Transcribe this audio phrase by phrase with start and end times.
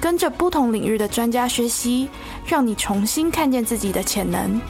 [0.00, 2.08] 跟着不同领域的专家学习，
[2.46, 4.60] 让你重新看见自己的潜能。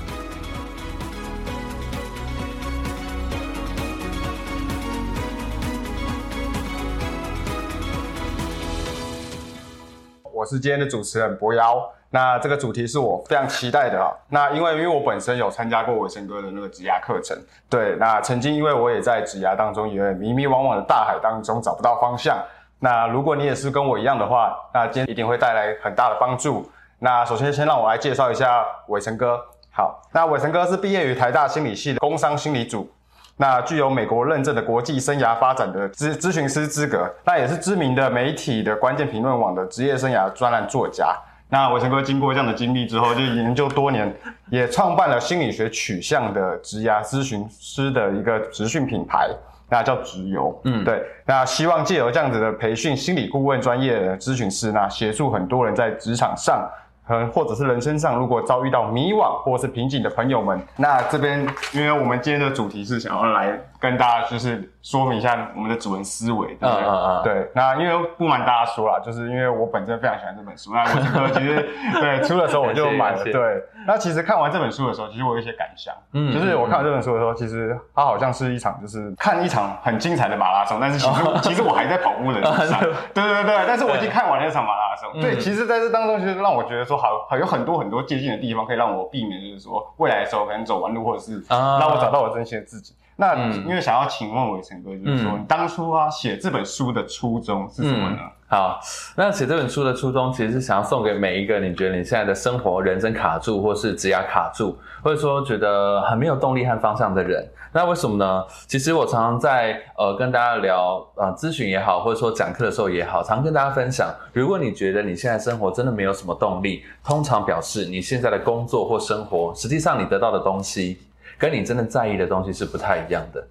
[10.33, 11.79] 我是今天的主持人博瑶。
[12.11, 14.09] 那这个主题是我非常期待的啊。
[14.31, 17.37] 那因为因为我本身有参加过伟成哥的那个职涯课程，
[17.69, 22.43] 对，那曾经因为我也在职涯当中，也迷迷惘惘的大海当中找不到方向。
[22.81, 26.71] 那如果你也是跟我一样的话，那今天一定会带来很大的帮助。
[27.01, 29.41] 那首先先让我来介绍一下伟成哥。
[29.71, 32.91] 好，那伟成哥是毕业于台大心理系的工商心理组。
[33.37, 41.17] 那具有美国认证的国际生涯发展的咨咨询师资格，那也是知名的媒体的关键评论网的职业生涯专栏作家。
[41.49, 44.13] 那伟成哥经过这样的经历之后，就研究多年，
[44.51, 49.31] 也创办了心理学取向的职涯咨询师的一个职训品牌，
[49.69, 50.61] 那叫直邮。
[50.65, 51.03] 嗯，对。
[51.25, 56.69] 那希望借由这样子的培训心理顾问专业的咨询师，那协助很多人在职场上。
[57.11, 61.41] 嗯，或者是人生上，如果遭遇到迷惘或是瓶颈的朋友们，那这边，
[61.73, 66.85] 因为我们今天的主题是想要来跟大家就是说明一下我们的主人思维，对不对？
[66.85, 67.23] 嗯嗯嗯。
[67.25, 71.69] 对，那因为不瞒大家说啦，就是因为我本身非常喜欢这本书，那我这个其实
[72.01, 73.25] 对出的时候我就买了。
[73.25, 82.81] 对，那其实看完这本书的时候，其实我有一些感想，嗯，就是我看完这本书的时候，其实它好像是一场就是看一场很精彩的马拉松，但是其实 其实我还在跑步的路上，
[83.15, 85.21] 对 对对，但是我已经看完了那场马拉松。
[85.21, 86.99] 对，其实在这当中，其实让我觉得说。
[86.99, 92.93] 好，好有很多很多接近的地方，可以让我避免，就是说未来的时候可能走弯路，或者是让我找到我真心的自己。
[93.21, 98.19] 那因为想要请问伟成哥，就是说你当初啊写这本书的初衷是什么呢？
[98.47, 98.81] 好，
[99.17, 107.45] 那写这本书的初衷其实是想要送给每一个你觉得你现在的生活、人生卡住，或是职业卡住，或者说觉得很没有动力和方向的人。
[107.73, 108.45] 那为什么呢？
[108.69, 120.99] 其实我常常在呃跟大家聊呃咨询也好，或者说讲课的时候也好，常跟大家分享，如果你觉得你现在生活真的没有什么动力，通常表示你现在的工作或生活，实际上你得到的东西，
[121.39, 123.47] 跟你真的在意的东西是不太一样的。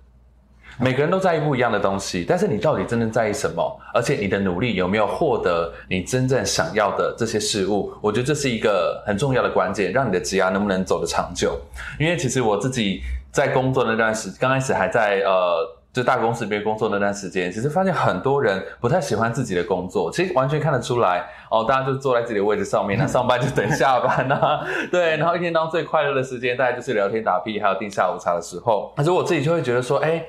[0.79, 3.79] 每个人都在意不一样的东西，但是你到底真正在意什么？
[3.95, 7.91] 而且你的努力有没有获得你真正想要的这些事物？
[7.99, 11.59] 我觉得这是一个很重要的关键，让你的职涯能不能走得长久。
[11.99, 15.67] 因为其实我自己在工作那段时，刚开始还在呃
[15.97, 21.66] 就大公司里面工作那段时间，其实发现很多人不太喜欢自己的工作，其实完全看得出来哦。
[21.68, 24.59] 大家就坐在自己的位置上面，那上班就等下班呐，
[24.91, 28.94] 对，然后一天当中最快乐的时间，大概就是聊天打屁，还有订下午茶的时候。
[28.96, 30.24] 可是我自己就会觉得说，哎。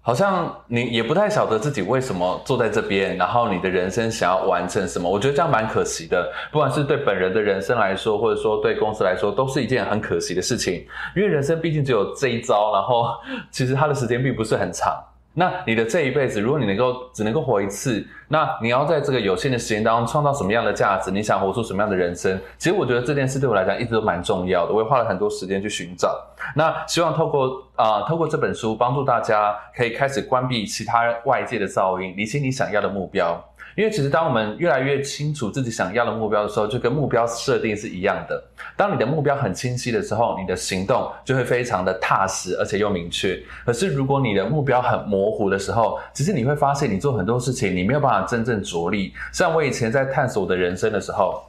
[0.00, 5.10] 好像你也不太晓得自己为什么坐在这边，然后你的人生想要完成什么？
[5.10, 10.86] 我觉得这样蛮可惜的，不管是对本人的人生来说，或者说对公司来说，都是一件很可惜的事情。
[11.14, 13.06] 因为人生毕竟只有这一招，然后
[13.50, 14.94] 其实它的时间并不是很长。
[15.38, 21.12] 那你的这一辈子，如果你能够只能够活一次，那你要在这个有限的时间当中创造什么样的价值？
[21.12, 22.36] 你想活出什么样的人生？
[22.58, 26.20] 其实我觉得这件事对我来讲一直都蛮重要的，我也花了很多时间去寻找。
[26.56, 33.40] 那希望透过啊，透过这本书，帮助大家可以开始关闭其他外界的噪音，理清你想要的目标。
[33.78, 38.42] 因为其实当我们越来越清楚自己想要的目标的时候，就跟目标设定是一样的。
[38.76, 43.40] 当你的目标很清晰的时候，你的行动就会非常的踏实，而且又明确。
[43.64, 49.12] 可是如果你的目标很模糊的时候，其实你会发现你做很多事情，你没有办法真正着力。
[49.32, 51.40] 像我以前在探索我的人生的时候，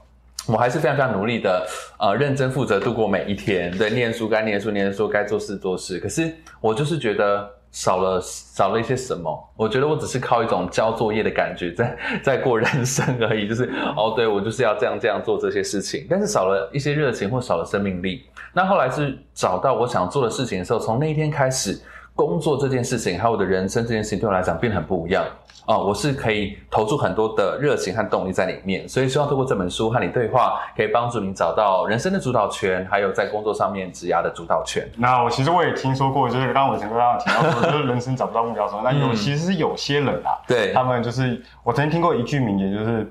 [0.46, 1.68] 我还是非常非常努力的，
[1.98, 3.76] 呃，认真负责度过每一天。
[3.76, 5.98] 对，念书该念书念书，该做事做事。
[5.98, 7.50] 可是我就是觉得。
[7.72, 9.52] 少了少了一些什么？
[9.56, 18.24] 我觉得我只是靠一种交作业的感觉在在过人生而已，就是哦，对我就是要这样这样做这些事情，但是少了一些热情或少了生命力。
[18.54, 21.80] 那后来是找到我想做的事情的时候，从那一天开始，
[22.16, 25.24] 工作这件事情还有我的人生这件事情对我来讲变得很不一样。
[25.70, 34.90] 哦，我是可以投注很多的热情和动力在里面，所以希望通过这本书和你对话，可以帮助你找到人生的主导权，还有在工作上面职涯的主导权。
[34.98, 40.74] 那我其实我也听说过，就是刚刚我前哥刚刚提到说，就是人生找不到目标的时候，那有其实是有些人啊，对。
[40.74, 43.08] 他们就是我曾经听过一句名言，就是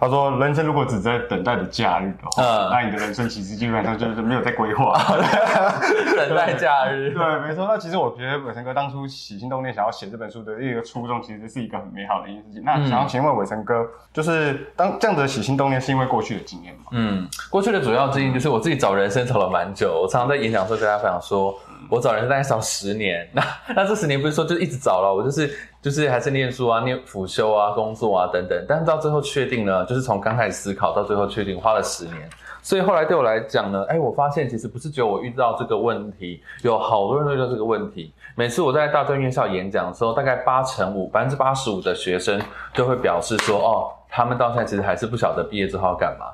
[0.00, 4.98] 他说，人生如果只在等待的假日的话，嗯那你的人生其实基本上就是没有在规划。
[6.16, 7.10] 等待假日。
[7.12, 7.66] 对，没错。
[7.68, 12.62] 那其实我觉得伟成哥当初起心动念想要写这本书的一个初衷，其实是一个很美好的一件事情。
[12.64, 16.84] 那嗯想要请问伟成哥，就是当这样子的起心动念，是因为过去的经验吗？
[16.92, 20.00] 嗯，过去的主要经验就是我自己找人生找了蛮久。
[20.02, 21.54] 我常常在演讲的时候跟大家分享说，
[21.88, 23.28] 我找人大概找十年。
[23.32, 23.42] 那
[23.74, 25.50] 那这十年不是说就一直找了，我就是
[25.80, 28.64] 就是还是念书啊、念辅修啊、工作啊等等。
[28.68, 32.28] 但是到最后确定呢，就是从刚开始思考到最后确定，花了十年。
[32.62, 38.12] 所以后来对我来讲呢，哎，我发现其实不是只有我遇到这个问题，有好多人都遇到这个问题。
[38.34, 42.38] 每次我在大专院校演讲的时候，大概八成五、百分之八十五的学生
[42.74, 46.26] 都会表示说，哦，他们到现在其实还是不晓得毕业之后要干嘛。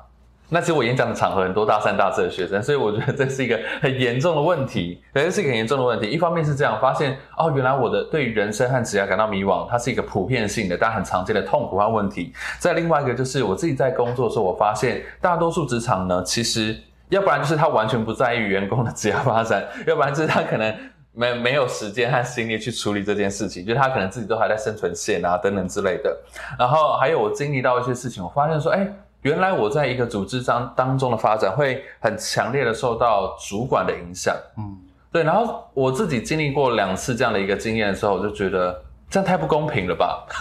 [0.49, 6.09] 那其实我演讲的场合很多大三、大四的学生，所以我觉得这是一个很严重的问题，对，这是一个很严重的问题。
[6.09, 12.31] 一方面是这样，发现哦，原来我的对人生和职业感到迷惘，它是一个普遍性的、但很常见的痛苦和问题。
[12.59, 16.75] 再另外一个就是我自己在工作的时候，我发现大多数职场呢，其实
[17.09, 20.73] 要不然就是他完全不在意员工的职业发展，要不然就是他可能。
[21.19, 26.15] 没没有时间和心力去处理这件事情，就他可能自己都还在生存线啊等等之类的。
[26.59, 28.87] 然后还有我经历到一些事情，我发现说，哎，
[29.21, 34.35] 原来我在一个组织当当中的发展会很强烈的受到主管的影响。
[34.57, 34.77] 嗯，
[35.11, 40.25] 对，然后我自己经历过两次这样的一个经验的时候，我就觉得这样太不公平了吧？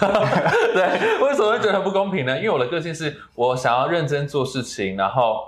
[0.75, 2.37] 对，为什么会觉得不公平呢？
[2.37, 5.43] 因为我的个性是我想要认真做事情，然后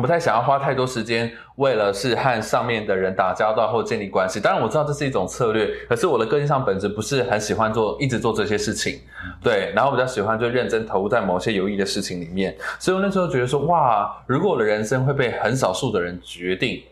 [0.00, 4.40] 不太想要花太多时间为了是和上面的人打交道或建立关系。
[4.40, 9.00] 当然我知道这是一种策略，可是我的个性上本质不是很喜欢做一直做这些事情。
[9.42, 12.56] 对，然后比较喜欢就认真投入在某些有益的事情里面。
[12.78, 16.82] 所以我那时候觉得说，哇，如果我的人生会被很少数的人决定。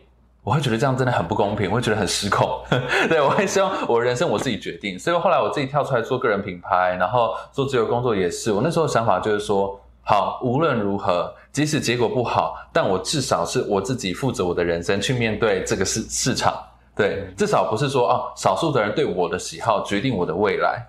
[0.43, 2.47] 我会觉得这样真的很不公平，我会觉得很失控。
[3.09, 8.53] 对我会希望我的人生我自己决定，所以后来我自己跳出来做个人品牌，然后做自由工作也是。
[8.53, 16.53] 我那时候想法就是说，好，无论如何，即使结果不好，但我至少是我自己负责我的人生去面对这个市市场。
[16.95, 20.85] 对，至少不是说哦，少数的人对我的喜好决定我的未来。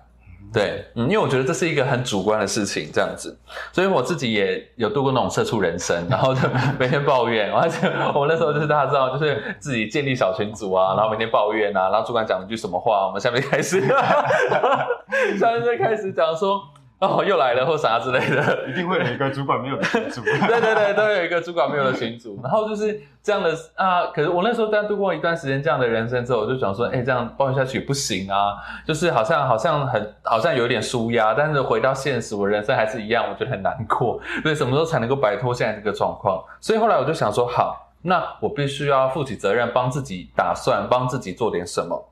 [0.53, 3.35] 对，嗯，因为我觉得这是一个很主观的事情，这样子，
[3.73, 6.41] 所以我自己也有度过那种社畜人生，然后就
[6.77, 13.81] 每天抱怨，而且我那时候就是大家知道，就是自己建立小群组啊，然后每天抱怨啊，然后主管讲了一句什么话，我们下面开始，
[15.39, 16.61] 下面就开始讲说。
[17.07, 20.21] 哦，又来了或啥之类的， 一定会有一个主管没有的群组。
[20.47, 24.07] 对对对，都有一个主管没有的群组，然后就是这样的啊。
[24.07, 34.19] 可是我那时候在度过一段时间这样的人生之后，我就想说，哎，这样抱怨下去不行啊，就是好像好像很好像有点舒压，但是回到现实，我人生还是一样，我觉得很难过。
[34.43, 36.43] 所以什么时候才能够摆脱现在这个状况？
[36.59, 42.09] 所以后来我就想说，好，那我必须要负起责任，帮自己打算，帮自己做点什么。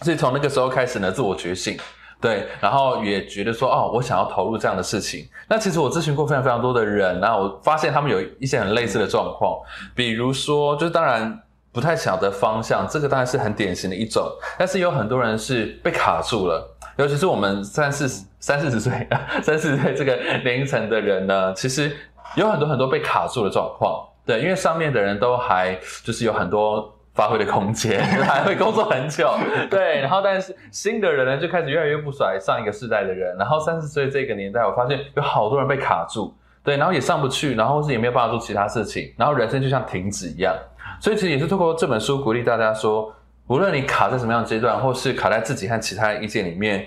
[0.00, 1.76] 所以从那个时候开始呢，自我觉醒。
[2.22, 5.28] 对，然后也觉得说，哦，我想要投入这样的事情。
[5.48, 9.58] 那其实我咨询过非常非常多的人，然后我发现他们有一些很类似的状况，
[9.92, 11.36] 比如说，就是当然
[11.72, 14.24] 不太晓得方向，这个当然是很典型的一种。
[14.56, 16.64] 但是有很多人是被卡住了，
[16.96, 18.08] 尤其是我们三四
[18.38, 19.08] 三四十岁、
[19.42, 21.90] 三四十岁这个年龄层的人呢，其实
[22.36, 24.00] 有很多很多被卡住的状况。
[24.24, 26.94] 对，因为上面的人都还就是有很多。
[27.14, 29.30] 发挥的空间， 还会工作很久，
[29.70, 40.54] 对，然后但是新的人呢，就开始越来越不甩上一个世代的人，然后三十岁这个年代，我发现有好多人被卡住，对，然后也上不去，然后是也没有办法做其他事情，然后人生就像停止一样，
[41.00, 43.14] 所以其实也是透过这本书鼓励大家说，
[43.48, 46.86] 无论你卡在什么样的阶段，或是卡在自己和其他人意见里面，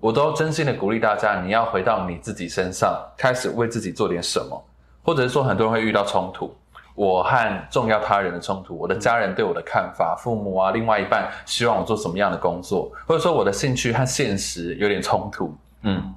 [0.00, 4.64] 我都真心的鼓励大家，你要回到你自己身上，开始为自己做点什么，
[5.04, 6.52] 或者是说很多人会遇到冲突。
[7.00, 16.14] 我和重要他人的冲突，我的家人对我的看法，父母啊，另外一半希望我做什么样的工作，或者说我的兴趣和现实有点冲突，嗯，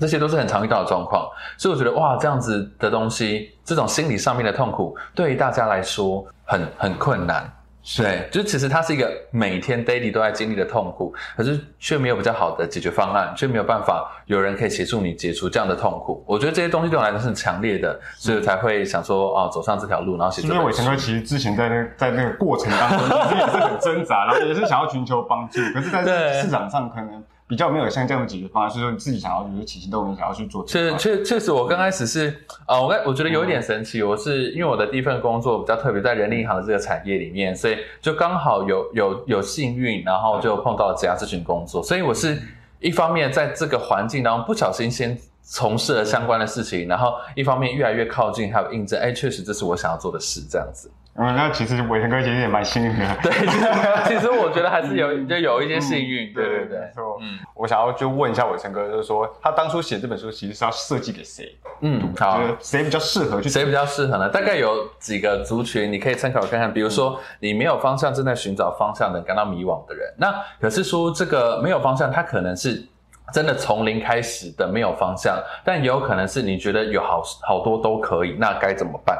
[0.00, 1.30] 这些都是很常遇到的状况。
[1.56, 7.48] 所以我觉得哇，这样子的东西，这种心理上面的痛苦，对于大家来说很很困难。
[7.96, 16.24] 对，就是其实它是一个每天 daily 都在经历的痛苦，可是却没有比较好的解决方案，却没有办法有人可以协助你解除这样的痛苦。
[16.26, 20.64] 我觉得这些东西对我来说是很强烈的，所以才会想说哦，走上这条路，然后写这因为。
[20.64, 30.96] 伟成哥其实之前在那在那个过程当中，其实也是很挣扎，然后也是想要寻求帮助，可是在市场上可能比较没有像这样的解决方案，所以说你自己想要就是起心动念想要去做确。
[30.96, 32.34] 确确实，我刚开始是
[32.64, 42.40] 啊、我刚我觉得有一点神奇，我是因为我的第一份工作比较特别，在人力银行的这个产业里面，所以就刚好有有有幸运，然后就碰到了职涯咨询工作，所以我是
[42.80, 50.90] 一方面在这个环境当中不小心先从事了相关的事情，然后一方面越来越靠近，还有印证，哎，确实这是我想要做的事，这样子。
[51.16, 53.16] 嗯，那其实伟成哥其实也蛮幸运的。
[53.22, 53.30] 对，
[54.08, 56.90] 其实我觉得还是有就有一些幸运，对对对没。
[56.92, 57.18] 错。
[57.20, 61.56] 嗯，我想要就问一下伟成哥，就是说他当初写这本书其实是要设计给谁？
[61.82, 62.48] 嗯，好就。
[62.48, 63.48] 是谁比较适合去？
[63.48, 64.28] 谁比较适合呢？
[64.28, 66.72] 大概有几个族群，你可以参考看看。
[66.72, 70.12] 比如说，你没有方向，正在寻找方向的，感到迷惘的人。
[70.18, 72.84] 那可是说，这个没有方向，他可能是
[73.32, 79.16] 真的从零开始的没有方向，但也有可能是你觉得有好好多都可以，那该怎么办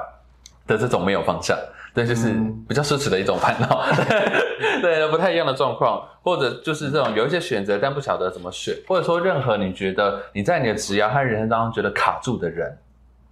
[0.66, 1.56] 的这种没有方向。
[1.94, 2.34] 对，就是
[2.68, 3.84] 比较奢侈的一种烦恼，
[4.82, 12.76] 对，不太一样的状况，或者就是这种有一些选择，但不晓得怎么选，或者说任何你觉得你在你的职业和人生当中觉得卡住的人，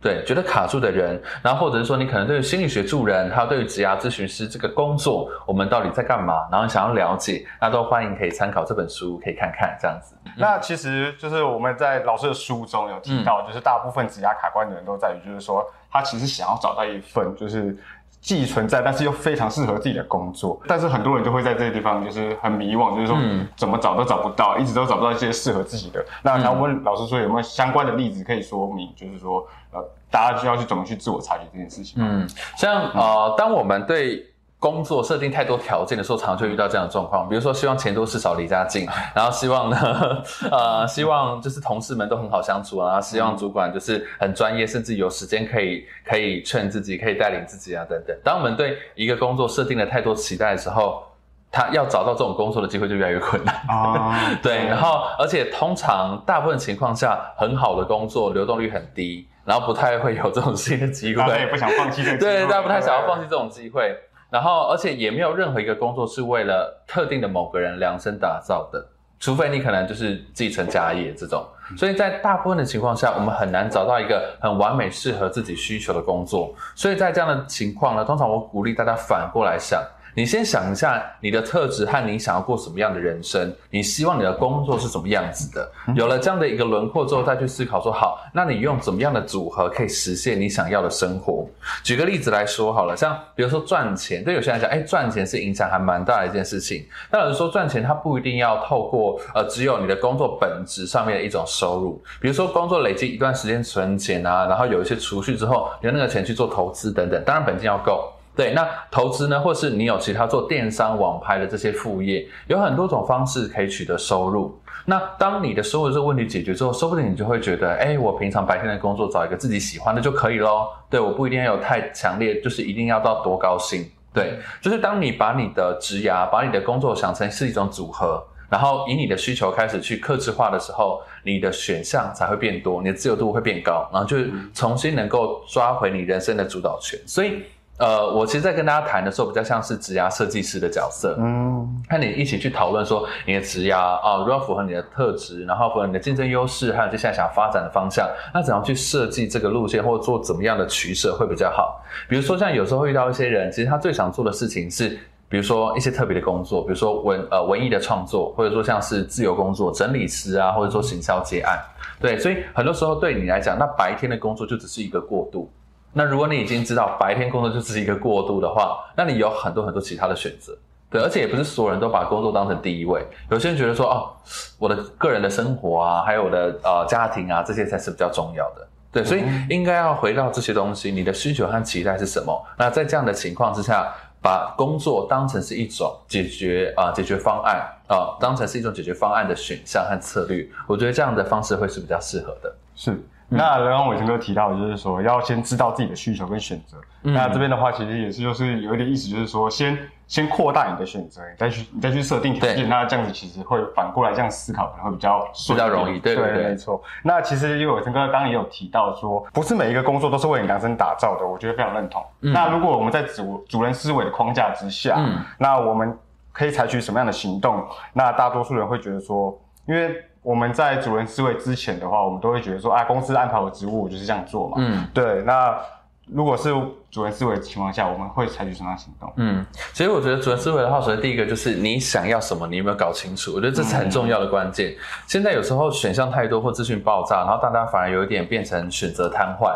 [0.00, 10.14] 对，觉得卡住的人，然后或者是说你可能对于心理学助人，还有对于职涯咨询师这个工作，我们到底在干嘛，然后想要了解，那都欢迎可以参考这本书，可以看看这样子。
[10.36, 17.76] 那其实就是我们在老师的书中有提到，就是大部分职涯卡关的人都在于，就是说他其实想要找到一份就是
[18.22, 20.58] 既存在，但是又非常适合自己的工作。
[20.68, 26.02] 但是很多人就会在这个地方就是很迷惘，就是说嗯怎么找都找不到，一直都找不到一些适合自己的。
[26.22, 31.94] 那想问老师说有没有相关的例子可以说明，就是说呃大家需要去怎么去自我察觉这件事情？
[32.00, 32.26] 嗯，
[32.56, 34.24] 像呃，当我们对
[34.62, 37.28] 工作设定太多条件的时候，常常就遇到这样的状况。
[37.28, 39.76] 比如说，希望钱多事少离家近， 然后希望呢，
[40.52, 48.16] 呃，希望就是同事们都很好相处啊，希望主管就是很专业，甚至有时间可以可以劝自己，可以带领自己啊，等等。
[48.22, 51.02] 当我们对一个工作设定了太多期待的时候，
[51.50, 53.52] 他要找到这种工作的机会就越来越困难。
[53.68, 61.20] 啊， 对，然后而且通常大部分情况下，很好的工作流动率很低，然后不太会有这种新的机会。
[61.20, 63.92] 大家也不想放弃这个机会，对，大家不太想要放弃这种机会。
[64.32, 68.82] 然后，而且也没有任何一个工作是为了特定的某个人量身打造的，
[69.20, 71.44] 除非你可能就是继承家业这种。
[71.76, 76.54] 所以在大部分的情况下，我们很难找到一个很完美适合自己需求的工作。
[76.74, 79.82] 所以在这样的情况呢，通常我鼓励大家反过来想。
[80.14, 85.70] 你先想一下你的特质和你想要过什么样的人生，你希望你的工作是什么样子的。
[85.94, 91.46] 有了这样的一个轮廓之后，再去思考说，好，那你用怎么样的组合可以实现你想要的生活？
[91.82, 96.86] 举个例子来说好了，像比如说赚钱，对有些人来讲，哎，赚钱是影响还蛮大的一件事情。
[97.10, 108.12] 那有人说赚钱，它不一定要透过呃只有你的工作本质上面的一种收入，比如说工作累积一段时间存钱啊，然后有一些储蓄之后，你用那个钱去做投资等等，当然本金要够。
[108.34, 114.58] 对，那投资呢，或是你有其他做电商、网拍的这些副业，有很多种方式可以取得收入。
[114.86, 120.72] 那当你的收入这个问题解决之后，说不定你就会觉得，哎，我平常白天的工作找一个自己喜欢的就可以咯。
[120.88, 123.86] 对，我不一定要有太强烈，就是一定要到多高薪。
[124.14, 134.16] 对，就是当你把你的职涯、把你的工作想成是一种组合，然后以你的需求开始去克制化的时候，你的选项才会变多，你的自由度会变高，然后就
[134.54, 136.98] 重新能够抓回你人生的主导权。
[137.06, 137.42] 所以。
[137.82, 151.82] 呃，我其实，在跟大家谈的时候，比较像是职涯设计师的角色，嗯，和你一起去讨论说你的职涯啊，如果符合你的特质，然后符合你的竞争优势，还有接下来想发展的方向，那怎样去设计这个路线，或者做怎么样的取舍会比较好？
[152.08, 154.96] 比如说，像有时候会遇到一些人，其实他最想做的事情是，
[155.28, 161.58] 比如说一些特别的工作，比如说文呃文艺的创作，或者说像是自由工作、整理师啊，或者说行销接案，
[162.00, 165.50] 对，所以很多时候对你来讲，那白天的工作就只是一个过渡。
[165.92, 170.56] 那如果你已经知道白天工作就是一个过渡的话，那你有很多很多其他的选择，
[170.90, 174.10] 对，而且也不是所有人都把工作当成第一位，有些人觉得说，哦，
[174.58, 182.42] 我的个人的生活啊，还有我的呃家庭啊，这些才是比较重要的，对，所以应该要回到这些东西，你的需求和期待是什么？
[182.58, 192.54] 那在这样的情况之下，把工作当成是一种解决啊、解决方案啊、当成是一种解决方案的选项和策略，我觉得这样的方式会是比较适合的。
[192.74, 192.98] 是。
[193.32, 196.76] 那刚刚伟成哥提到，就是说要先知道自己的需求跟选择。
[197.00, 202.68] 那这边的话，其实也是就是有一点意思，就是说先先扩大你的选择，你再去你再去设定条件。
[202.68, 206.80] 那这样子其实会反过来这样思考，可能会比较比较容易对对对没错。
[207.02, 212.04] 那其实因为伟成哥刚刚也有提到说，不是每一个工作都是为你量身打造的，我觉得非常认同。
[212.20, 215.98] 那如果我们在主主人思维的框架之下，嗯那我们
[216.30, 217.66] 可以采取什么样的行动？
[217.92, 219.36] 那大多数人会觉得说，
[219.66, 224.56] 因为我们在主人思维之前的话，我们都会觉得说，啊，公司安排我职务，我就是这样做嘛。
[224.58, 224.86] 嗯。
[224.94, 225.58] 对，那
[226.06, 226.52] 如果是
[226.90, 229.12] 主人思维的情况下，我们会采取什么样的行动？
[229.16, 233.32] 嗯，其实我觉得主人思维的话，首先第一个就是你想要什么，你有没有搞清楚？
[233.34, 234.74] 我觉得这是很重要的关键。
[235.06, 239.54] 现在有时候选项太多或资讯爆炸，然后大家反而有一点变成选择瘫痪，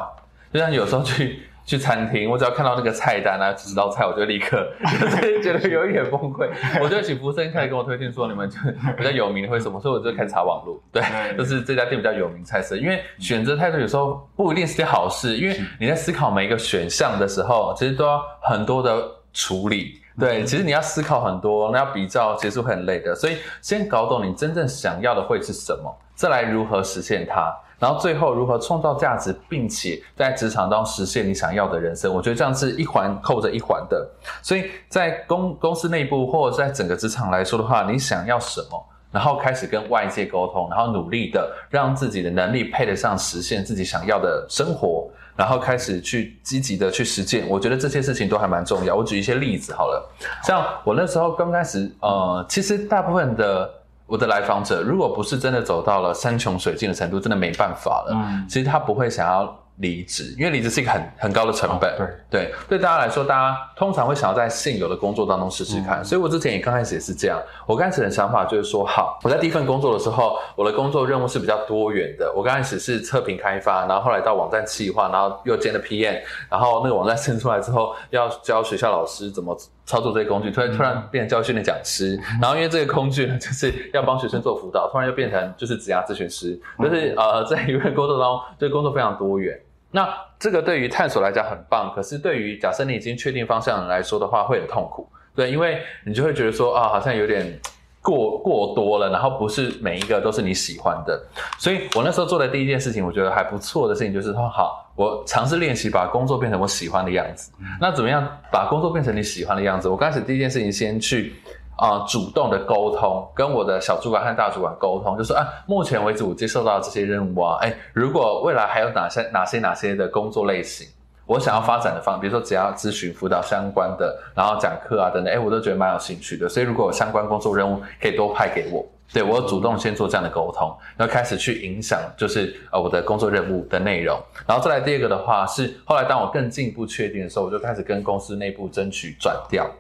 [0.53, 4.67] 就像有时候去去餐厅，我只要看到那个菜单啊，几道菜，我就立刻
[5.03, 6.49] 就是觉得有一点崩溃。
[6.81, 8.57] 我就请服务生开始跟我推荐说，你们就
[8.97, 11.03] 比较有名的会什么，所以我就开始查网络，对，
[11.37, 12.77] 就是这家店比较有名菜色。
[12.77, 20.01] 因为选择太多有时候不一定是件好事，因为你在思考每一个选项的时候，其实都要很多的处理。
[20.19, 23.15] 对，其实你要思考很多，那要比较，其实会很累的。
[23.15, 32.13] 所以先搞懂你真正想要的会是什么，再来如何实现它，然后最后如何创造价值，并且在职场当中实现你想要的人生。
[32.13, 34.09] 我觉得这样是一环扣着一环的。
[34.43, 45.09] 所以在公公司内部或者在整个职场来说的话，你想要什么，然后开始跟外界沟通，然后努力的让自己的能力配得上实现自己想要的生活。
[45.37, 48.97] 然后开始去积极的去实践，我觉得这些事情都还蛮重要。
[48.97, 50.11] 我举一些例子好了，
[50.43, 53.71] 像我那时候刚开始，呃，其实大部分的
[54.07, 59.63] 我的来访者，如果不是真的走到了山穷水尽的程度，真的没办法了，嗯，其实他不会想要。
[59.79, 61.95] 离职，因为离职是一个很很高的成本。
[61.99, 66.03] 对对，对大家来说，大家通常会想要在现有的工作当中试试看。
[66.03, 67.39] 所以我之前也刚开始也是这样。
[67.67, 72.33] 我刚开始的想法就是说，好，我在第一份工作的时候，我的工作任务是比较多元的。
[72.35, 79.55] 我刚开始是测评开发，然后后来到网站企划，然后又兼了 PM，然后那个网站 生出来之后，要教学校老师怎么
[79.87, 82.21] 操作这些工具，突然突然变成教育训的讲师。
[82.43, 89.59] 然后因为这个工具呢，就是要帮学生做辅导，突然又变成就是职涯咨询师，就是呃，在一份工作当中，这个工作非常多元。
[89.93, 95.09] 那这个对于探索来讲很棒，可是对于假设你已经确定方向来说的话，会很痛苦。
[95.35, 97.59] 对，因为你就会觉得说啊，好像有点
[98.07, 101.21] 过过多了，然后不是每一个都是你喜欢的。
[101.59, 107.51] 所以我那时候做的第一件事情，我觉得还不错的事情就是说，好，我尝试练习把工作变成我喜欢的样子。
[107.81, 109.89] 那怎么样把工作变成你喜欢的样子？
[109.89, 111.35] 我刚开始第一件事情先去。
[111.79, 120.89] 啊，主动的沟通，跟我的小主管和大主管沟通，就说啊，目前为止我接受到这些任务啊，哎，如果未来还有哪些哪些哪些的工作类型，
[121.27, 126.49] 我想要发展的方，比如说只要咨询辅导相关的，然后讲课啊等等，哎，我都觉得蛮有兴趣的。
[126.49, 128.87] 所以如果有相关工作任务，可以多派给我。
[129.13, 134.21] 对我主动先做这样的沟通，然后开始去影响，就是呃我的工作任务的内容。
[134.47, 139.71] 然后再来第二个的话是，后来当我更进一步确定的时候，我就开始跟公司内部争取转调。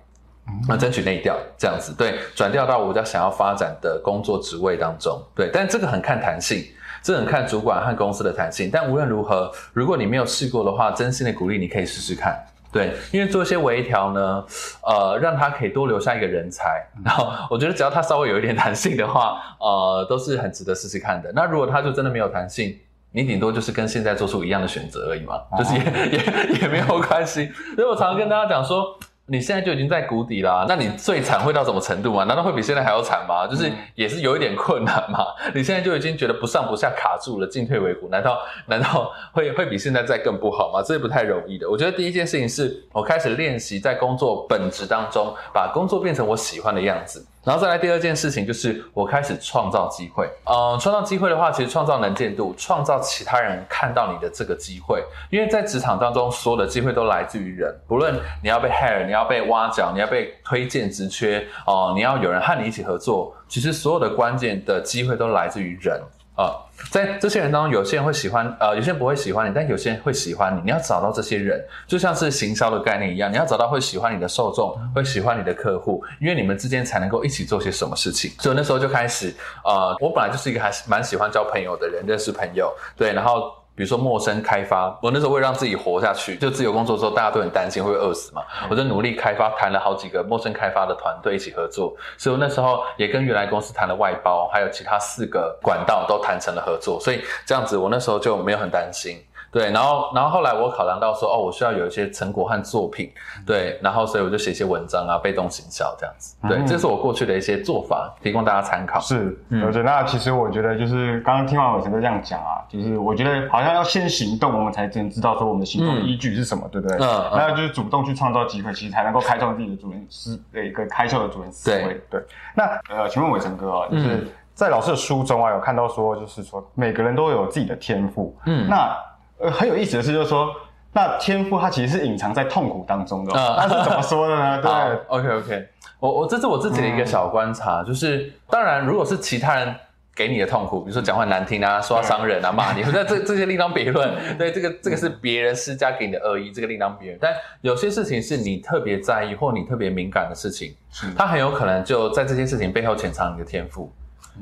[0.68, 6.64] 那争取内调这样子，对，转调到我家想要发展的工作职位当中，对，但这个很看弹性，
[7.06, 8.68] 这很看主管和公司的弹性。
[8.68, 12.36] 但无论如何，如果你没有试过的话，真心的鼓励你可以试试看，
[12.72, 14.44] 对，因为做一些微调呢，
[14.82, 16.84] 呃，让他可以多留下一个人才。
[17.04, 21.30] 然后我觉得只要他稍微有一点弹性的话，呃，都是很值得试试看的。
[21.32, 22.76] 那如果他就真的没有弹性，
[23.12, 27.52] 你顶多就是跟现在做出一样的选择而已嘛，就是也也也没有关系。
[27.76, 28.98] 所以我常常跟大家讲说。
[29.28, 32.22] 你现在就已经在谷底啦，那你最惨会到什么程度吗？
[32.24, 33.44] 难道会比现在还要惨吗？
[33.46, 35.26] 就是也是有一点困难嘛。
[35.52, 40.80] 你现在就已经觉得不上不下卡住了，进退维谷，难道难道会会比现在再更不好吗？
[40.80, 41.68] 这是不太容易的。
[41.68, 47.26] 我觉得第一件事情是我开始练习在工作本质当中，把工作变成我喜欢的样子。
[47.46, 50.28] 然后再来第二件事情，就是我开始创造机会。
[50.46, 55.00] 嗯，创造机会的话，其实创造能见度，创造其他人看到你的这个机会。
[55.30, 57.72] 因为在职场当中，所有的机会都来自于人。
[57.86, 66.02] 不论你要被 hire，你要被挖角，你要被推荐职缺，哦，你要有人和你一起合作，其实所有的关键的机会都来自于人。
[66.36, 66.54] 啊，
[66.90, 70.60] 在这些人当中，有些人会喜欢，呃，有些人不会喜欢你，但有些人会喜欢你。
[70.64, 78.30] 你要找到这些人，就像是行销的概念一样，你要找到会喜欢你的受众，会喜欢你的客户，因为你们之间才能够一起做些什么事情。
[78.38, 83.52] 所以那时候就开始，呃，我本来就是一个还是蛮喜欢交朋友的人，认识朋友，对，然后。
[83.76, 99.22] 比如说陌生开发，我那时候为了让自己活下去，就自由工作的时候，大家都很担心会饿死嘛，我就努力开发，谈了好几个陌生开发的团队一起合作，所以我那时候也跟原来公司谈了外包，还有其他四个管道都谈成了合作，所以这样子我那时候就没有很担心。
[99.56, 103.10] 对，然后，然后后来我考量到说，哦，我需要有一些成果和作品，
[103.46, 109.00] 对，然后所以我就写一些文章啊，被动行销这样子，对，这是我过去的一些做法，提供大家参考。
[109.00, 116.98] 是，而且那其实我觉得就是刚刚听完伟成哥这样讲啊，就是我觉得好像要先行动，我们才能知道说我们的行动的依据是什么，对不对？
[116.98, 121.98] 嗯，那就是主动去创造机会，其实才能够开创自己的主人思的一个开窍的主人思维。
[122.10, 122.22] 对，
[122.54, 128.94] 那呃，请问伟成哥啊，就是在老师的书中啊，有看到说，就是说每个人都有自己的天赋，嗯，那。
[129.38, 130.50] 呃，很有意思的是，就是说，
[130.92, 133.32] 那天赋它其实是隐藏在痛苦当中的。
[133.34, 134.60] 那是怎么说的呢？
[134.62, 134.70] 对
[135.08, 135.68] ，OK OK，
[136.00, 139.74] 我我这是我自己的一个小观察，就是当然，如果是其他人
[140.14, 144.10] 给你的痛苦，比如说讲话难听啊，说伤人啊，骂你，那这这些另当别论。
[144.38, 147.18] 对，这个这个是别人施加给你的恶意，这个另当别论。
[147.20, 150.74] 但有些事情是你特别在意或你特别敏感的事情，
[151.14, 153.92] 它很有可能就在这些事情背后潜藏你的天赋。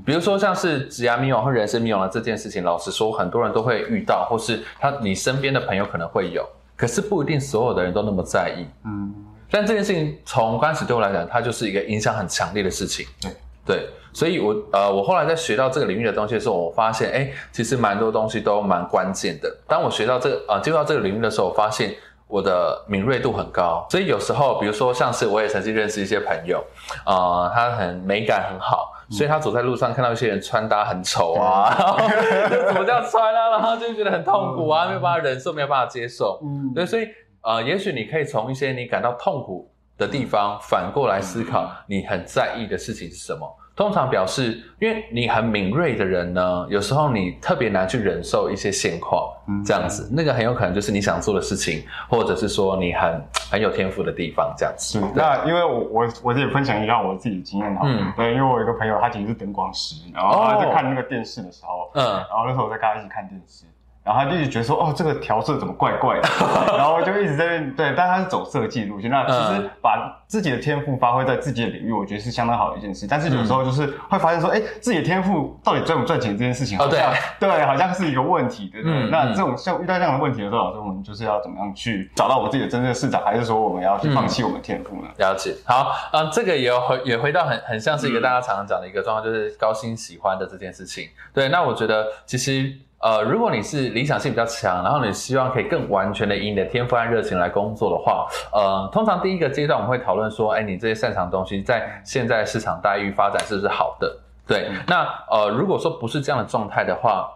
[0.05, 6.47] 比如说像是职涯迷惘或人生迷惘的这件事情，老实说，很多人都会遇到，或是他你身边的朋友可能会有。
[6.77, 8.67] 可是不一定所有的人都那么在意。
[8.85, 9.15] 嗯，
[9.51, 13.07] 但这件事情从刚开始对我来讲，它就是一个影响很强烈的事情。
[13.21, 13.31] 对
[13.67, 19.57] 对，所以我呃，我后来在学到这个领域的东西的时候，我发现，哎，其实蛮多东西都蛮关键的。
[19.67, 21.95] 当我学到这个呃，进入到这个领域的时候，我发现
[22.27, 23.87] 我的敏锐度很高。
[23.91, 26.65] 所以有时候，比如说像是我也曾经认识一些朋友，
[27.05, 28.91] 啊、他很美感很好。
[29.11, 31.99] 所以他走在路上看到一些人穿搭很丑啊，然后
[32.49, 36.41] 就怎么这样穿啊，然后就觉得很痛苦啊，没有办法忍受，没有办法接受。
[36.43, 37.07] 嗯对，所以
[37.43, 43.47] 呃，也许你可以从一些你感到痛苦的地方反过来思考，你很在意的事情是什么。
[43.77, 49.65] 通常表示，因为你很敏锐的人呢，有时候你特别难去忍受一些现况，嗯。
[49.65, 55.01] 这样子，那个很有可能就是你想做的事情，或者是说你很 很有天赋的地方，这样子。
[55.01, 58.13] 是那因为我我我也分享一下我自己的经验哈，嗯。
[58.17, 62.05] 对，因为我有一个朋友他其实是灯光师，然后他在看那个电视的时候，嗯。
[62.05, 63.65] 然后那时候我在跟他一起看电视，
[64.05, 66.29] 然后他就一直觉得说，哦，这个调色怎么怪怪的，
[66.77, 73.07] 然后就一直在那对，但他是走设计路线，那其实嗯把自己的天赋发挥在自己的领域，我觉得是相当好的一件事。
[73.09, 79.09] 但是有时候就是会发现说，哎、自己的天赋到底赚不赚钱这件事情，哦好像、对，好像是一个问题，对不对？
[79.11, 85.09] 那这种像遇到这样的问题的时候，老师我们就是要怎么样去找到我自己的真正的市场，还是说我们要去放弃我们的天赋呢？
[85.17, 91.09] 了解，好，嗯，这个也有回也回到很很像是一个大家常常讲的一个状况，就是高薪喜欢的这件事情。
[91.33, 92.71] 对，那我觉得其实
[93.05, 104.11] 呃，如果你是理想性比较强，然后你希望可以更完全的以你的天赋和热情来工作的话，呃，通常第一个阶段我们会讨论说，哎，你这些擅长的东西在现在市场待遇发展是不是好的？
[104.47, 107.31] 对，那呃，如果说不是这样的状态的话，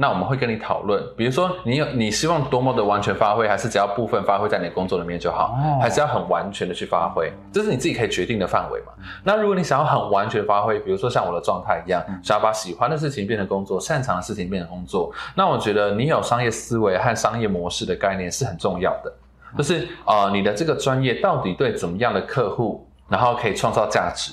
[0.00, 8.92] 那我们会跟你讨论，比如说你有你希望多么的完全发挥，还是只要部分发挥在你的工作里面就好，哦还是要很完全的去发挥，这是你自己可以决定的范围嘛。
[9.24, 19.12] 那如果你想要很完全发挥，比如说像我的状态一样，想要把喜欢的事情变成工作，擅长的事情变成工作，那我觉得你有商业思维和商业模式的概念是很重要的，
[19.56, 24.32] 就是呃你的这个专业到底对怎么样的客户，然后可以创造价值。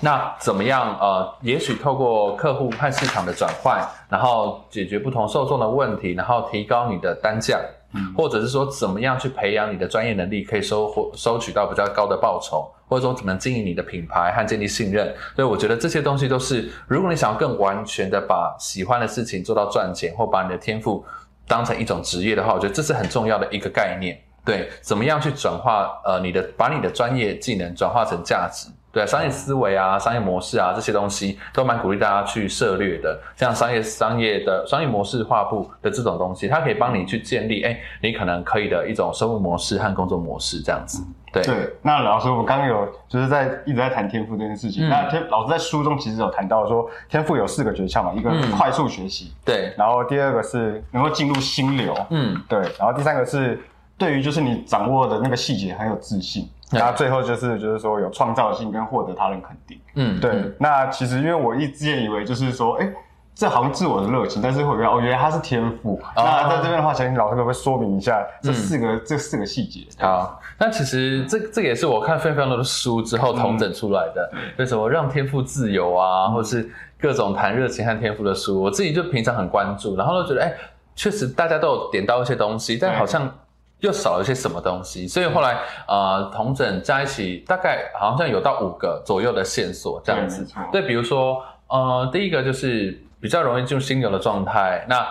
[0.00, 0.94] 那怎么样？
[1.00, 3.80] 呃，也许透过客户和市场的转换，
[4.10, 7.58] 然后解决不同受众的问题，然后提高你的单价，
[7.94, 15.14] 嗯或者是说怎么样去培养你的专业能力，可以收获收取到比较高的报酬，或者说怎么经营你的品牌和建立信任。
[15.34, 21.02] 所以我觉得这些东西都是，如果你想要更完全的把喜欢的事情做到赚钱，或把你的天赋
[21.48, 24.20] 当成一种职业的话，我觉得这是很重要的一个概念。
[24.44, 28.68] 对，怎么样去转化呃你的把你的专业技能转化成价值？
[28.96, 33.20] 对、商业思维啊、商业模式啊这些东西都蛮鼓励大家去涉略的。
[33.36, 41.04] 像商业商业的商业模式画布的这种东西，它可以帮你去建立，哎，你可能可以的一种生活模式和工作模式这样子。
[41.30, 44.86] 对，对，那老师，我们刚刚有就是在一直在谈天赋这件事情。
[44.86, 53.60] 嗯那天老师在书中其实有谈到说，天赋有四个诀窍嘛，一个快速学习，对，然后第二个是能够进入心流，嗯，对，然后第三个是
[53.98, 59.80] 对于就是你掌握的那个细节很有自信，对然后最后就是就是说有创造性跟获得他人肯定。
[59.94, 62.92] 嗯，对，嗯那其实因为我一直也以为就是说，哎。
[63.38, 66.00] 这好像自我的热情，但是会觉得哦，原来它是天赋。
[66.16, 69.86] 哦那在这边的话，想请老师可不可以说明一下这嗯四个、这四个细节？
[70.00, 76.66] 好，那其实这这个也是我看非常多的书之后统整出来的，为什么让天赋自由啊，或是
[76.98, 80.54] 各种谈热情和天赋的书，我自己就平常很关注，然后就觉得，哎，
[80.94, 83.30] 确实大家都有点到一些东西，但好像
[83.80, 90.80] 又少了些什么东西，所以后来呃同整加一起，大概好像有到五个左右的线索这样子对。
[90.80, 95.06] 对，比如说呃，第一个就是比较容易进入心流的状态，那。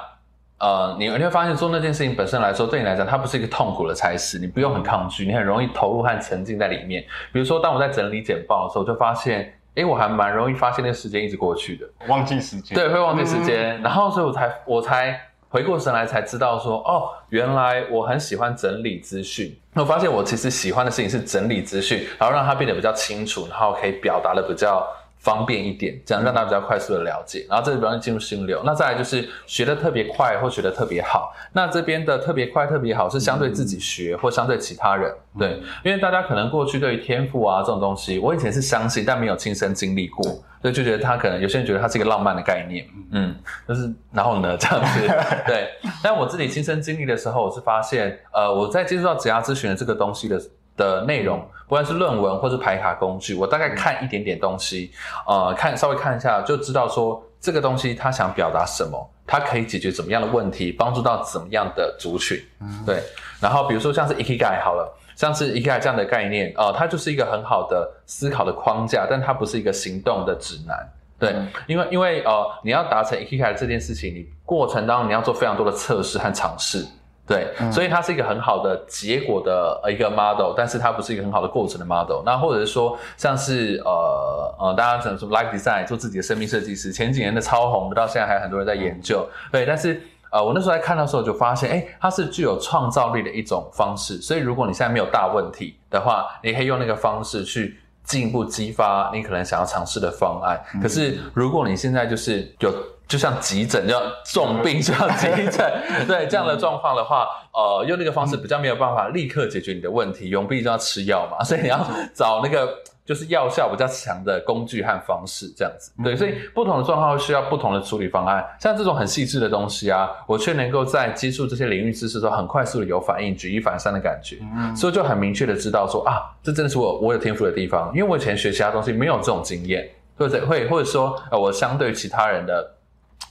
[0.57, 7.03] 呃，你你会发现做那件事情本身来说，对你来讲，它不是一个痛苦的差事，你不用很抗拒，你很容易投入和沉浸在里面。
[7.33, 12.73] 比如说，当我在整理简报的时候，就发现，哎，我还蛮容易发现那个时间一直过去的，忘记时间。
[12.73, 15.19] 对，会忘记时嗯间，然后所以我才我才
[15.55, 19.57] 回过神来，才知道说，哦，原来我很喜欢整理资讯。
[19.73, 24.85] 我发现我其实喜欢的事情是整理资讯，然后让它变得比较清楚，然后可以表达的比较
[25.17, 27.45] 方便一点，这样让大家比较快速的了解。
[27.49, 28.61] 然后这就比较进入心流。
[28.65, 31.33] 那再来就是学的特别快或学的特别好。
[31.53, 43.35] 那这边的特别快、特别好是相对自己学或相对其他人，对，因为大家可能过去对于天赋啊这种东西，我以前是相信，但没有亲身经历过，所以就觉得他可能有些人觉得它是一个浪漫的概念，嗯，
[43.67, 45.07] 就是然后呢这样子，
[45.45, 45.69] 对。
[46.01, 50.41] 但我自己亲身经历的时候，我是发现，呃，我在接触到职涯咨询的这个东西的
[50.75, 54.91] 的内容，不管是论文或是排卡工具，我大概看一点点东西，
[55.27, 62.41] 呃，看稍微看一下就知道说这个东西它想表达什么，它可以解决怎么样的问题，帮助到怎么样的族群，
[62.87, 63.03] 对。
[63.39, 64.91] 然后比如说像是 Ikigai 好了。
[65.15, 70.77] 像是 Ikigai 这样的概念，呃，它就是一个很好的思考的框架，但它不是一个行动的指南。
[71.17, 76.85] 对，嗯因为因为呃，你要达成 Ikigai 这件事情，你过程当中你要做非常多的测试和尝试。
[77.27, 82.21] 对，所以它是一个很好的结果的一个 model，但是它不是一个很好的过程的 model。
[82.23, 89.27] 那或者是说，像是呃呃，大家讲什么 life design，做自己的生命设计师，前几年的超红，到现在还有很多人在研究。
[89.51, 89.99] 对，但是
[90.35, 94.17] 呃，我那时候在看的时候就发现，哎，它是具有创造力的一种方式。
[94.21, 100.61] 所以如果你现在没有大问题的话，你可以用那个方式去进一步激发你可能想要尝试的方案。
[100.81, 102.69] 可是如果你现在就是有
[103.07, 111.79] 就像急诊，要重病就要急诊，对这样的状况的话，呃，用那个方式比较没有办法立刻解决你的问题，永必就要吃药嘛，所以你要
[112.13, 112.67] 找那个
[113.05, 115.91] 就是药效比较强的工具和方式，这样子。
[116.03, 118.43] 对，所以不同的状况需要不同的处理方案。
[118.59, 124.37] 像这种很细致的东西啊，我却能够在接触这些领域知识的时候，很快速的有反应，举一反三的感觉，
[124.75, 129.87] 所以就很明确的知道说啊，这真的是我我有天赋的地方，因为我以前学其他东西没有这种经验，
[130.17, 132.74] 或者会或者说呃，我相对于其他人的。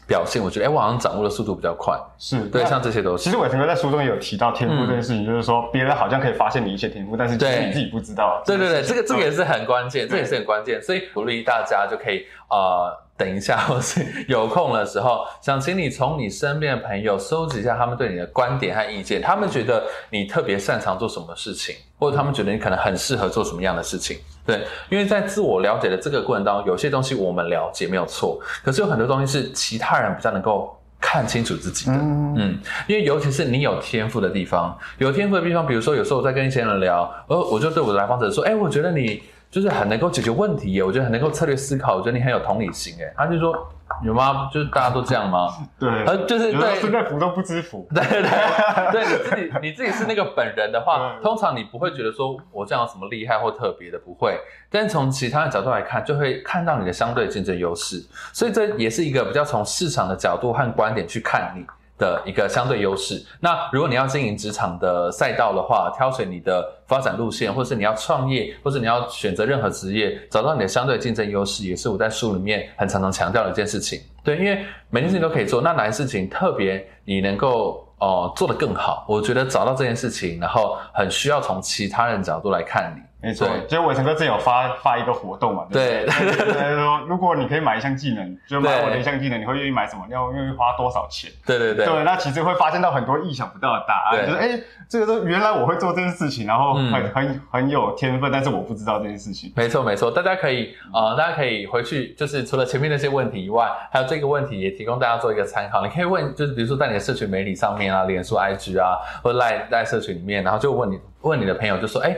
[0.07, 1.99] 表现，我觉得，哎，我好像掌握的速度比较快。
[2.19, 3.25] 是对，像这些都是。
[3.25, 8.43] 其实伟成哥在书中也有提到天赋这件事情，就是说别人好像可以发现你一些天赋，但是其实你自己不知道。
[8.45, 13.04] 对对对，这个这个也是很关键，这也是很关键，所以鼓励大家就可以呃。
[13.17, 19.23] 等一下， 或是有空的时候，想请你从你身边的朋友收集一下他们对你的观点和意见。
[19.23, 24.19] 他们觉得你特别擅长做什么事情，或者他们觉得你可能很适合做什么样的事情。
[24.45, 31.93] 对，因为在自我了解的这个过程当中，有些东西我们了解没有错，可是有很多东西是其他人比较能够看清楚自己的。
[31.93, 39.23] 嗯，因为尤其是你有天赋的地方，有天赋的地方，比如说有时候我在跟一些人聊，呃，我就对我的来访者说，哎，我觉得你。
[39.55, 43.15] 就是很能够解决问题耶，我觉得很能够策略思考，我觉得你很有同理心哎。
[43.17, 43.55] 他就说
[44.03, 44.51] 有吗？
[44.53, 45.47] 就是大家都这样吗？
[45.79, 47.87] 对，呃，就是对，身在福中不知福。
[47.95, 48.23] 对对
[48.91, 54.37] 对，你自己你自己是那个本人的话，通常你不会觉得说我这样有什么厉害或特别的，不会。
[54.69, 61.65] 但从其他的角度来看，就会看到你的相对竞争优势，所以这也是一个比较从市场的角度和观点去看你。
[61.99, 63.25] 的一个相对优势。
[63.41, 74.01] 那如果你要经营职场的赛道的话，挑选你的发展路线，或是你要创业，或是你要选择任何职业，找到你的相对竞争优势，也是我在书里面很常常强调的一件事情。
[74.23, 79.05] 对，因为每件事情都可以做，那哪件事情特别你能够哦做得更好？
[79.09, 83.03] 我觉得找到这件事情，然后很需要从其他人角度来看你。
[83.25, 90.05] 没错，其实伟成哥之前有发发一个活动嘛，对， 说如果你可以买一项技能，就买我的一项技能，你会愿意买什么？
[90.11, 91.31] 要愿意花多少钱？
[91.47, 99.53] 对对对，对，那其实会发现到很多意想不到的答案，就是哎，这个都原来我会做这件事情，然后很很很有天分，但是我不知道这件事情。
[99.57, 105.83] 没错没错，大家可以啊，大家可以回去，就是除了前面那些问题以外，还有这个问题也提供大家做一个参考。
[105.83, 112.17] 你可以问，就是比如说在你的社群媒体上面啊，脸书、IG 啊，或者赖赖社群里面，然后就问你问你的朋友，就说哎。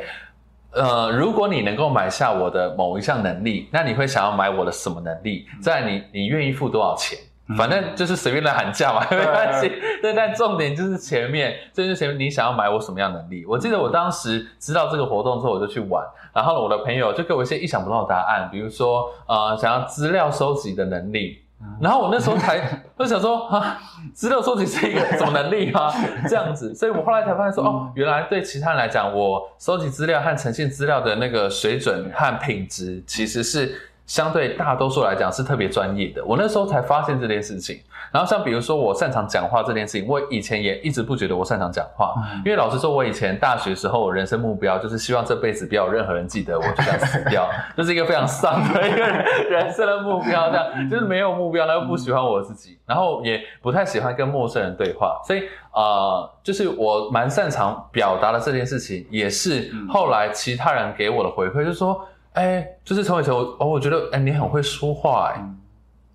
[0.77, 5.47] 呃，如果你能够买下我的某一项能力，那你会想要买我的什么能力？
[5.61, 7.19] 在你你愿意付多少钱？
[7.57, 9.69] 反正就是随便来喊价嘛，没关系。
[10.03, 13.47] 对，但重点就是前面，就是前面你想要买我什么样能力？
[13.47, 21.46] 我记得我当时知道这个活动之后，我就去玩，然后我的朋友就给我一些意想不到的答案，比如说呃，想要资料收集的能力。
[21.81, 22.61] 然后我那时候才
[22.99, 23.79] 就想说啊，
[24.15, 25.93] 资料收集是一个什么能力啊？
[26.29, 33.81] 这样子，所以我后来才发现说，哦，原来对其他人来讲，我收集资料和呈现资料的那个水准和品质，其实是。
[34.07, 37.81] 相对大多数来讲是特别专业的，我那时候才发现这件事情。
[38.13, 42.15] 然后像比如说我擅长讲话这件事情，我以前也一直不觉得我擅长讲话，
[42.45, 50.51] 因为老实说，我以前大学时候人生目标就是希望这辈子不要有任何人记得我，就这样死掉，这是一个非常丧的一个人生的目标。
[50.51, 55.43] 这样就是没有目标，然后不喜欢我自己，然后也不太喜欢跟陌生人对话，所以
[55.73, 62.01] 呃，就是我蛮擅长表达的这件事情，也是后来其他人给我的回馈，就是说。
[62.37, 65.43] 哎，就是从以前我哦，我觉得哎，你很会说话哎，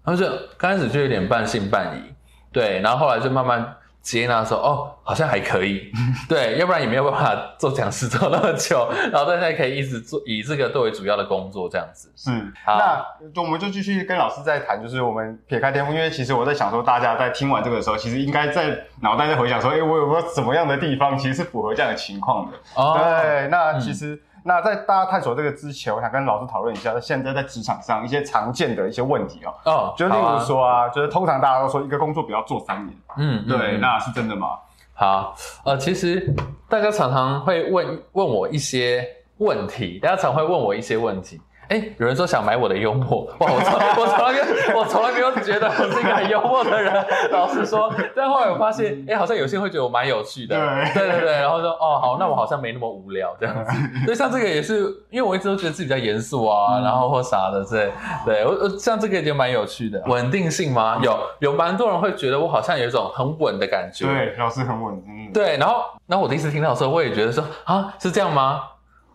[0.04, 2.14] 然后就刚开始就有点半信半疑，
[2.52, 5.92] 对，然后后来就慢慢接纳说哦，好像还可以，
[6.28, 12.12] 对，要不然也没有办法做讲师做那么久，然后大家可以一直做以这个作为主要的工作这样子。
[12.16, 12.32] 是，
[12.66, 22.58] 那我们就继续跟老师在谈，就是我们撇开天赋，因为其实我在想说，大家在听完这个的时候，其实应该在脑袋在回想说，哎，我有没有什么样的地方其实是符合这样的情况的？
[22.74, 24.20] 哦，对，那其实。
[24.44, 29.54] 那在大家探索这个之前，我想跟老师讨论一下，现在在职场上一些常见的一些问题哦。
[29.66, 32.98] 哦，就例如说啊，就是通常大家都说一个工作不要做三年。
[33.18, 34.58] 嗯，对，那是真的吗？
[34.94, 36.34] 好，呃，其实
[36.70, 41.42] 大家常常会问问我一些问题，大家常会问我一些问题。
[41.72, 46.94] 哎，有人说想买我的幽默，哇，我从我从来没有我从来没有觉得我是一个很幽默的人，
[47.32, 50.54] 老实说，但后来我发现，哎，好像有些人会觉得我蛮有趣的，
[50.94, 50.94] 对。
[50.94, 53.72] 对对对，然后说哦好，那我好像没那么无聊这样子，
[54.04, 57.90] 所以像这个也是，因为我一直都觉得自己比较严肃啊，然后或啥的，对
[58.26, 61.00] 对，我我像这个也蛮有趣的，稳定性吗？
[61.02, 68.60] 有有蛮多人会觉得我好像有一种很稳的感觉，对，老师很稳，嗯，对，然后然后我第一次听到的时候，我也觉得说啊是这样吗？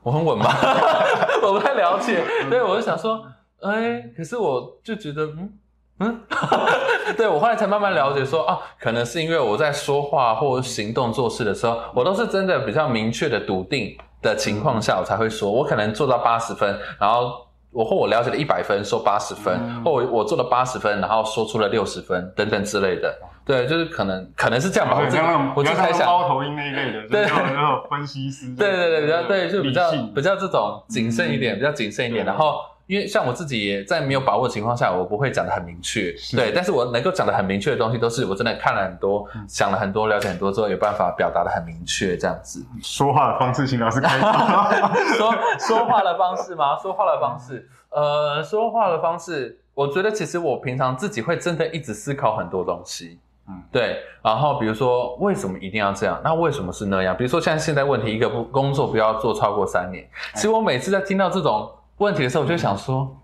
[0.06, 0.46] 我很稳吗？
[1.42, 3.20] 我不太了解，对我就想说，
[3.60, 5.52] 哎，可是我就觉得，嗯
[5.98, 6.20] 嗯，
[7.18, 23.12] 对我后来才慢慢了解说啊，可能是因为我在说话或行动做事的时候，我都是真的比较明确的笃定的情况下，我才会说，我可能做到八十分，然后我或我了解了一百分，说八十分，或我我做了八十分，然后说出了六十分等等之类的。
[23.46, 24.98] 对，就是可能可能是这样吧。
[24.98, 28.52] 我像那种，我就在想猫头鹰那一类的，对，然后分析师。
[28.56, 32.26] 对对对，比较对，就比较比较这种谨慎一点，比较谨慎一点。
[32.26, 32.56] 然后，
[32.88, 36.12] 因为像我自己也在没有把握的情况下，我不会讲的很明确。
[36.34, 42.66] 对，但是我能够讲的很明确的东西，都是我真的看了很多，想了很多，了解很多之后，有办法表达的很明确，这样子。
[42.82, 44.18] 说话的方式，请老师开
[45.16, 46.76] 说说话的方式吗？
[46.82, 53.20] 说话的方式，呃，说话的方式，我觉得其实我平常自己会真的一直思考很多东西。
[53.48, 53.98] 嗯，对。
[54.22, 56.20] 然后比如说，为什么一定要这样？
[56.24, 57.16] 那为什么是那样？
[57.16, 60.08] 比如说，像现在问题，一个不工作不要做超过三年。
[60.34, 63.16] 其实我每次在听到这种问题的时候，我就想说，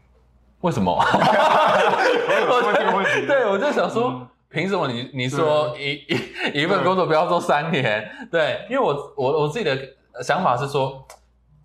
[0.61, 0.97] 为什么？
[3.27, 5.93] 对，我就想说，凭什么你你说一
[6.55, 8.09] 一一份工作不要做三年？
[8.31, 9.77] 对，因为我我我自己的
[10.23, 11.05] 想法是说，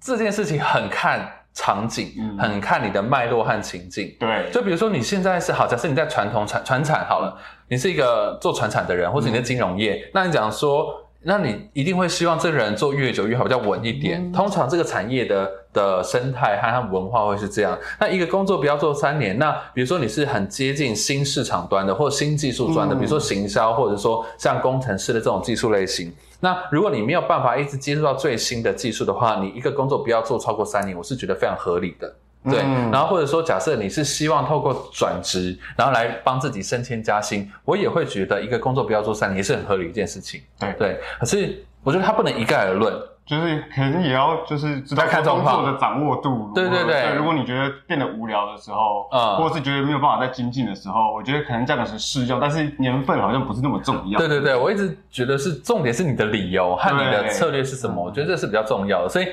[0.01, 1.31] 这件事情很看。
[1.57, 7.35] 场景很看你的脉络和情境，对，就比如说你现在是好，假设你在传统产传产好了，
[7.67, 10.93] 你是一个做传产的人，或者你在金融业，那你讲说，
[11.23, 14.31] 那你一定会希望这个人做越久越好，比较稳一点。
[14.31, 17.75] 通常这个产业的的生态和它文化会是这样。
[17.99, 26.13] 那一个工作不要做三年，那比如说你是很接近新市场端的，或新技术端的，比如说行销，或者说像工程师的这种技术类型。
[26.39, 32.15] 那如果你没有办法一直接触到最新的技术的话，你一个工作不要做超过三年，我是觉得非常合理的。
[32.43, 32.59] 对，
[32.91, 40.41] 然后或者说假设你是希望透过转职，然后来帮自己升迁加薪，我也会觉得一个工作不要做三年也是很合理一件事情。
[40.59, 42.93] 对对，可是我觉得它不能一概而论。
[43.27, 46.51] 就是可能也要就是知道工作的掌握度。
[46.55, 47.13] 对对对。
[47.15, 54.17] 如果你觉得变得无聊的时候，嗯，或者是觉得没有办法再精进的时候，我觉得可能这样是适用，但是年份好像不是那么重要。
[54.17, 59.09] 对对对，我一直觉得是重点是你的理由和你的策略是什么，我觉得这是比较重要的。
[59.09, 59.27] 所以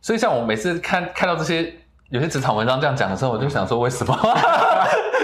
[0.00, 1.74] 所以像我每次看看到这些。
[2.10, 4.14] 有些职场文章这样讲的时候，我就想说为什么？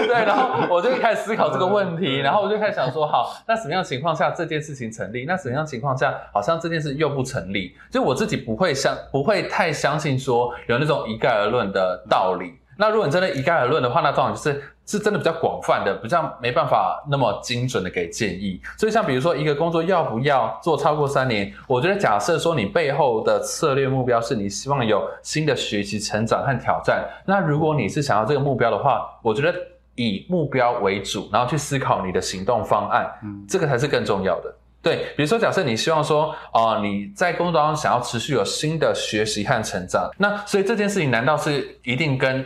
[0.07, 5.25] 对，然后我就开始思考这个问题，然后我就开始想说，好，那什么样情况下这件事情成立？
[5.25, 7.75] 那什么样情况下好像这件事又不成立？
[7.91, 12.53] 就我自己不会相不会太相信说有那种一概而论的道理。
[12.77, 18.61] 那如果你真的一概而论的话，那当然就是是真的比较广泛的，比较没办法那么精准的给建议。
[18.77, 29.53] 所以像比如说一个工作要不要做超过三年，我觉得假设说你背后的策略目标是你希望有新的学习成长和挑战，那如果你是想要这个目标的话，我觉得
[29.95, 34.55] 以目标为主，然后去思考你的行动方案，嗯，这个才是更重要的。
[34.81, 42.45] 对，比如说假设你希望说，啊，你在工作当中想要持续有新的学习和成长，那所以这件事情难道是一定跟？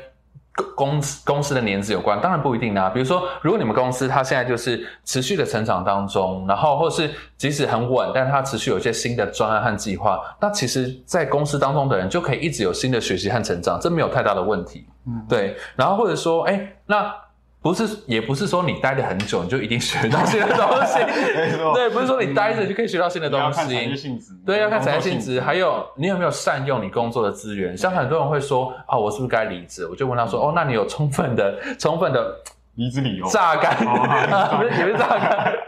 [0.75, 2.89] 公司公司的年资有关，当然不一定啊。
[2.89, 14.85] 比如说，如果你们公司它现在就是持续的成长当中，然后或是即使很稳，但它持续有一些新的专案和计划，那其实，在公司当中的人就可以一直有新的学习和成长，这没有太大的问题。
[15.07, 15.55] 嗯，对。
[15.75, 17.13] 然后或者说，哎，那。
[17.61, 20.97] 不是，也不是说你待的很久，你就一定学到新的东西。
[21.75, 23.45] 对，不是说你待着就可以学到新的东西。
[23.45, 24.33] 要看产业性质。
[24.45, 25.39] 对，要看产业性质。
[25.39, 27.77] 还有，你有没有善用你工作的资源？
[27.77, 29.87] 像很多人会说，啊，我是不是该离职？
[29.87, 32.35] 我就问他说，哦，那你有充分的、充分的。
[32.75, 35.59] 离职理由 榨干，不是你们榨干，充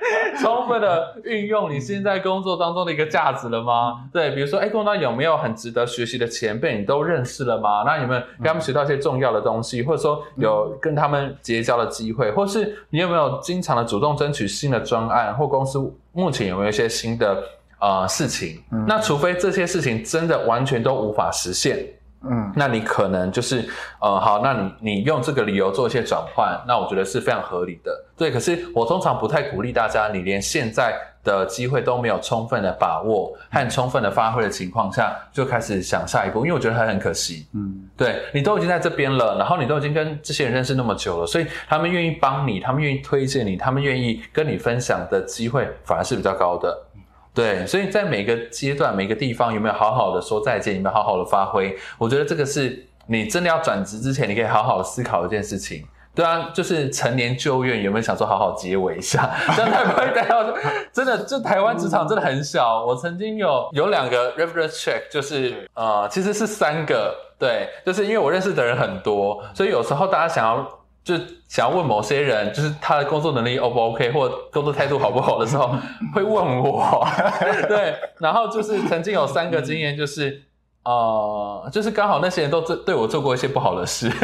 [0.74, 4.06] 分的运用你现在工作当中的一个价值了吗？
[4.12, 7.84] 对，比如说，哎，工作有没有很值得学习的前辈，你都认识了吗？
[7.86, 15.80] 那有没有跟他们学到一些重要的东西，或者说有跟他们结交的机会，或是你有没有经常的主动争取新的专案，或公司
[16.12, 17.44] 目前有没有一些新的
[17.80, 18.62] 呃事情？
[18.88, 21.86] 那除非这些事情真的完全都无法实现。
[22.30, 23.68] 嗯，那你可能就是，
[24.00, 27.92] 呃，好，那你你用这个理由做一些转换，那我觉得是非常合理的。
[28.16, 37.46] 对，可是我通常不太鼓励大家，你连现在的机会都没有充分的把握和充分的发挥的情况下，就开始想下一步，因为我觉得还很可惜。
[37.54, 46.78] 嗯，对你都已经在这边了，然后你都已经跟这些人认识那么久了，所以他们愿意帮你，他们愿意推荐你，他们愿意跟你分享的机会反而是比较高的。
[47.34, 51.76] 对，所以在每个阶段、每个地方有没有好好的说再见，有没有好好的发挥？
[51.98, 55.84] 我觉得这个是你真的要转职之前，你可以好好思考一件事情。
[56.16, 59.32] 对啊，就是成年旧怨，有没有想说好好结尾一下？
[59.56, 60.54] 这样才不会待到
[60.92, 62.86] 真的，这台湾职场真的很小。
[62.86, 70.64] 我曾经有有两个 reference check，就是呃，其实是三个，对，就是因为我认识的人很多，所以有时候大家想要
[71.04, 71.16] 就
[71.50, 75.76] 想要问某些人，就是他的工作能力 O 不 OK，或工作态度好不好的时候，
[76.14, 77.06] 会问我。
[77.68, 80.42] 对，然后就是曾经有三个经验，就是
[80.84, 84.10] 呃，就是刚好那些人都对对我做过一些不好的事。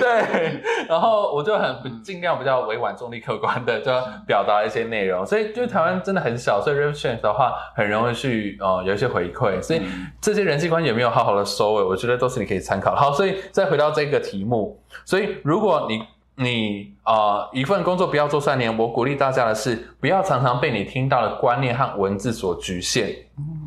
[0.00, 3.92] 对，然后我就很尽量比较委婉、中立、客观的就
[4.26, 9.82] 表达一些内容，所以就台湾真的很小，所以 reference 的话很容易去呃有一些回馈，所以
[10.22, 12.94] 这些人际关系有没有好好的收尾，我觉得都是你可以参考。
[12.94, 16.02] 好，所以再回到这个题目，所以如果你
[16.36, 23.14] 你啊一份工作不要做三年，我鼓励大家的是不要常常被你听到的观念和文字所局限。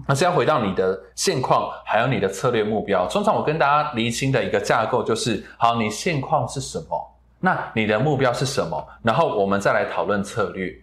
[0.05, 3.07] 而是要回到你的现况，还有你的策略目标。
[3.07, 7.15] 通常我跟大家厘清的一个架构就是：好，你现况是什么？
[7.39, 8.85] 那你的目标是什么？
[9.01, 10.73] 然后我们再来讨论策略。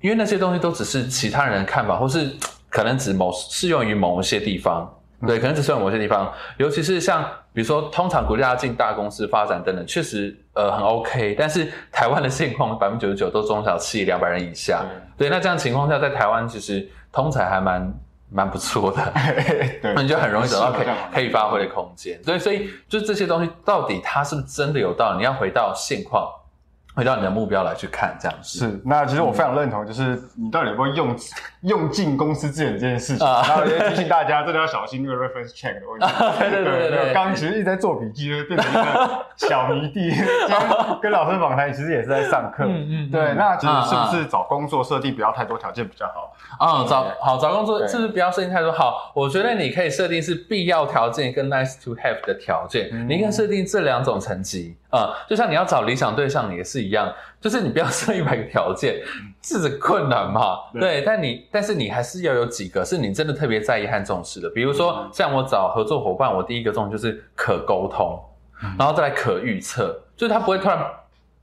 [0.00, 2.30] 因为那些东西都只是其他人的看法，或是
[2.70, 4.88] 可能只某适用于某一些地方。
[5.26, 6.32] 对，可能只适用某些地方。
[6.58, 11.34] 尤其是像比如说，通常鼓励大家进大公司发展等等，确实呃很 OK。
[11.38, 14.84] 但是台湾的现况百分之九十九都中小企业两百人以下。
[15.16, 17.92] 对，那这样情况下，在台湾其实通才还蛮。
[18.30, 19.12] 蛮不错的，
[19.94, 22.20] 那你就很容易找到可以可以发挥的空间。
[22.24, 25.18] 对，所以就这些东西，到底它是不是真的有道理？
[25.18, 26.28] 你要回到现况。
[26.98, 28.80] 回到你的目标来去看，这样子是。
[28.84, 31.16] 那其实我非常认同，就是你到底有没有用
[31.60, 33.24] 用尽公司资源这件事情。
[33.24, 36.06] 然后也提醒大家，真的要小心那个 reference check 的问题。
[36.40, 37.14] 对对对对。
[37.14, 40.10] 刚其实一直在做笔记，就变成一个小迷弟。
[41.00, 42.64] 跟老师访谈，其实也是在上课。
[42.64, 43.10] 嗯嗯。
[43.12, 46.34] 对，那其实是不是找工作设定不要太多条件比较好？
[46.58, 48.72] 啊，找好找工作是不是不要设定太多？
[48.72, 52.90] 好，我觉得你可以设定是必要条件跟 nice to have 的条件。
[53.08, 54.76] 你可以设定这两种层级。
[54.90, 59.02] 啊，就像你要找理想对象，也是一样，就是你不要设一百个条件，
[59.42, 60.58] 是困难嘛。
[60.72, 64.48] 对，但你但是你还是要有几个是你真的特别在意和重视的。
[64.50, 68.18] 比如说，像我找合作伙伴，我第一个重就是可沟通，
[68.78, 70.78] 然后再来可预测，就是他不会突然。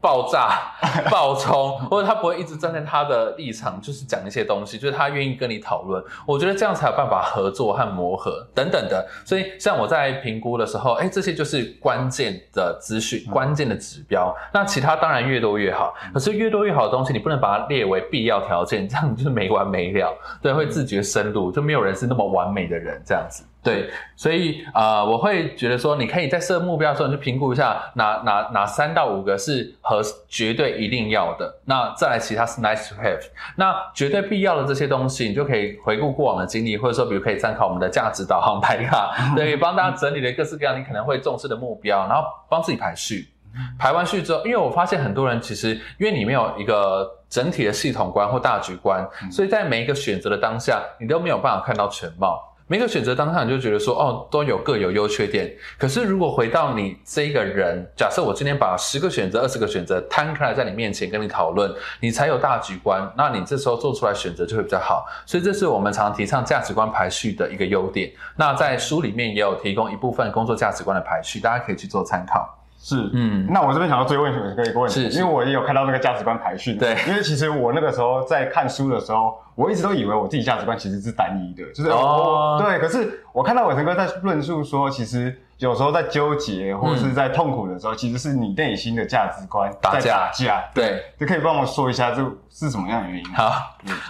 [0.06, 0.72] 爆炸、
[1.10, 6.04] 爆冲，或者他不会一直站在他的立场，就是讲一些东西，就是他愿意跟你讨论。
[6.28, 9.04] 我觉得这样才有办法合作和磨合等等的。
[9.26, 14.32] 所以，像我在评估的时候，哎，这些就是关键的资讯、关键的指标。
[14.54, 20.16] 那其他当然越多越好，可是越多越好的东西，你不能把它列为必要条件，这样就是没完没了。
[20.40, 23.44] 对，会自觉深入，就没有人是那么完美的人，这样子。
[23.66, 30.00] 对，所以啊，我会觉得说，你可以在设目标的时候，你去评估一下哪哪哪三到五个是和
[30.30, 33.20] 绝对一定要的，那再来其他是 nice to have。
[33.56, 43.28] 那绝对必要的这些东西，你就可以回顾过往的经历，或者说，比如可以参考我们的价值导航牌卡， 对，帮大家整理了各式各样你可能会重视的目标，然后帮自己排序。
[43.80, 52.52] 排完序之后，因为我发现很多人其实因为你没有一个整体的系统观或大局观，所以在每一个选择的当下，你都没有办法看到全貌。
[52.68, 55.54] 每个选择当下，你就觉得说，哦，都有各有优缺点。
[55.78, 63.08] 可是如果回到你这个人，假设我今天把十个选择、二十个选择摊开来在你面前跟你讨论，你才有大局观。
[63.16, 65.06] 那你这时候做出来选择就会比较好。
[65.28, 68.12] 所以这是我们常提倡价值观排序的一个优点。
[68.36, 72.65] 那在书里面也有提供一部分工作价值观的排序，大家可以去做参考。
[72.88, 76.76] 是，嗯，那我这边想要追问一个一个问题，因为我也有看到那个价值观排序。
[76.76, 82.78] 对，因为其实我那个时候在看书的时候，我一直都以为我自己价值观其实是单一的，就是哦，对。
[82.78, 90.64] 可是我看到伟成哥在论述说，其实有时候在纠结或者是在痛苦的时候，其实是你内心的价值观在打架。
[90.72, 92.18] 对，就可以帮我说一下这
[92.52, 93.34] 是什么样的原因？
[93.34, 93.52] 好，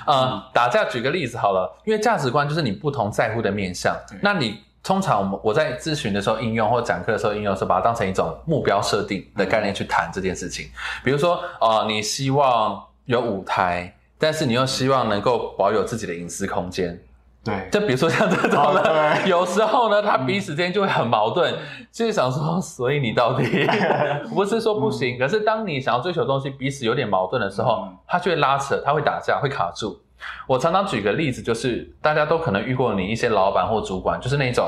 [0.05, 4.64] 嗯，打架举个例子好了，因为价值观就是你不同在乎的面向，那你。
[4.85, 10.69] 通常我们我在咨询的时候应用或讲课的时候应用是把它当成一种目标设定的概念去谈这件事情。
[11.03, 17.01] 比如说，呃，你希望有舞台，但是你又希望能够保有自己的隐私空间。
[17.43, 21.51] 对，就比如说像这种 的，有时候呢，他彼此之间就会很矛盾，
[21.91, 23.67] 就是想说，所以你到底
[24.33, 29.99] 不是说不行，可是当你想要追求东西，彼此有点矛盾的时候，他就会拉扯，他会打架，会卡住。
[30.47, 34.67] 我常常举个例子，就是大家都可能遇过你一些老板或主管，就是那种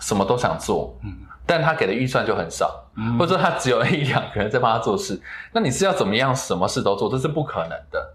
[0.00, 1.12] 什么都想做，嗯，
[1.44, 2.84] 但他给的预算就很少，
[3.18, 5.20] 或者说他只有一两个人在帮他做事，
[5.52, 8.14] 那你是要怎么样什么事都做，这是不可能的。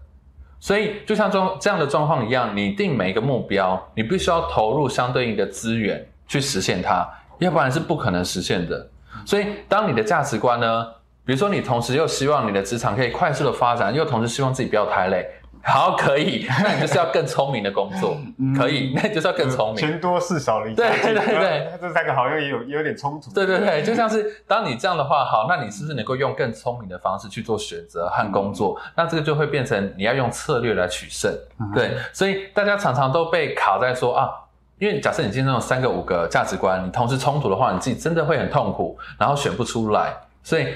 [0.60, 7.06] 所以就像状这样的状况一样，你定每一个目标，你必须要投入相对应的资源去实现它，
[7.38, 8.88] 要不然是不可能实现的。
[9.26, 10.86] 所以当你的价值观呢，
[11.26, 15.26] 比如说你同时又希望你的职场可以快速的发展，又同时希望自己不要太累。
[15.64, 18.16] 好，可以， 那你就是要更聪明的工作，
[18.56, 19.76] 可以， 那你就是要更聪明。
[19.76, 21.14] 钱多事少离家近。
[21.14, 23.32] 对对对，这三个好像也有也有点冲突。
[23.32, 28.78] 对对对，就像是当你这样的话，好，那你是不是能够用更聪明的方式去做选择和工作？
[28.94, 31.32] 那这个就会变成你要用策略来取胜。
[31.74, 34.30] 对，所以大家常常都被卡在说啊，
[34.78, 40.66] 因为假设你今天有三个五个价值观，你同时冲突的话，你自己真的会很痛苦，然后选不出来，所以。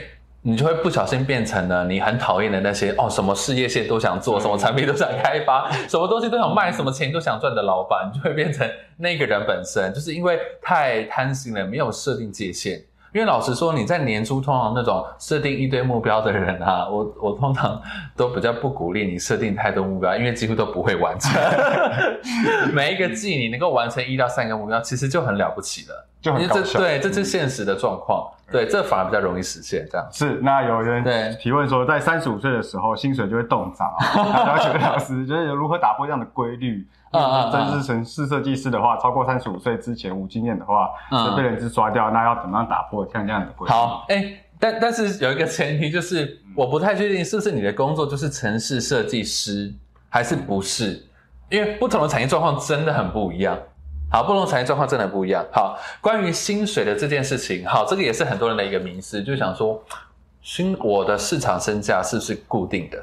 [0.49, 12.83] 你就会不小心变成了你很讨厌的那些哦，什么事业线都想做，什么产品都想开发， 什么东西都想卖，什么钱都想赚的老板，你就会变成那个人本身，就是因为太贪心了，没有设定界限。
[13.13, 17.81] 因为老实说，你在年初通常那种设定一堆目标的人啊， 我我通常
[18.17, 21.33] 都比较不鼓励你设定太多目标，因为几乎都不会完成。
[22.75, 26.05] 每一个季你能够完成一到三个目标，其实就很了不起了。
[26.21, 29.87] 就很搞笑，对，这是现实的状况，对，这反而比较容易实现。
[29.89, 34.49] 这样是，那有人提问说，在三十五岁的时候，薪水就会动涨啊？
[34.49, 36.85] 要请问老师，就是如何打破这样的规律？
[37.11, 37.51] 啊啊！
[37.51, 42.11] 真是城市设计师的话，超过三十五岁之前无经验的话，会被人资刷掉。
[42.11, 43.73] 那要怎么样打破像这样的规律？
[43.73, 49.73] 好，哎，但但是有一个前提，就是我不太确定是不是你的工作就是城市设计师，
[50.09, 51.07] 还是不是？
[51.49, 53.59] 因为不同的产业状况真的很不一样。
[54.11, 55.45] 好，不同产业状况真的不一样。
[55.53, 59.83] 好，关于薪水的这件事情，好，这个也是很多人的一个迷思，就想说，
[60.43, 63.03] 薪我的市场身价是不是固定的？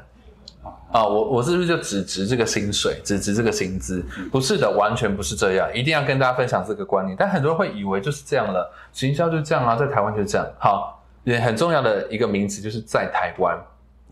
[0.92, 4.04] 啊，我我是不是就只值这个薪水，只值这个薪资？
[4.30, 5.68] 不是的，完全不是这样。
[5.74, 7.16] 一定要跟大家分享这个观念。
[7.18, 10.46] 但很多人会以为就是这样了，行销就这样啊，在台湾就这样。
[10.58, 13.58] 好，也很重要的一个名词就是在台湾，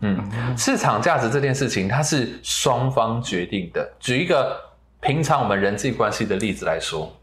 [0.01, 3.89] 嗯，市场价值这件事情它是双方决定的。
[3.99, 4.55] 举一个。
[5.01, 7.13] 平常我们人际关系的例子来说，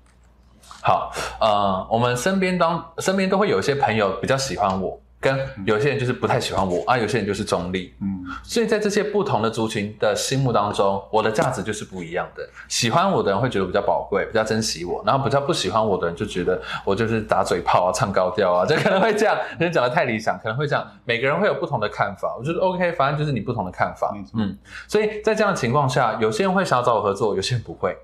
[0.85, 5.01] 好，呃，我们身边当身边都会有一些朋友比较喜欢我。
[5.23, 12.47] 跟有些人就是不太喜欢我啊，有些人就是中立，嗯，所以在这些不同的族群的心目当中，我的价值就是不一样的。
[12.69, 19.39] 喜欢我的人会觉得比较宝贵，比较珍惜我，然后比较不喜欢我的人就觉得我就是打嘴炮啊，唱高调啊， 就可能会这样。
[19.61, 20.85] 人讲的太理想，可能会这样。
[21.05, 24.59] 每个人会有不同的看法，我觉得 OK，反正就是你不同的看法，嗯。
[24.89, 27.97] 所以在这样的情况下，有些人会想要找我合作，有些人不会。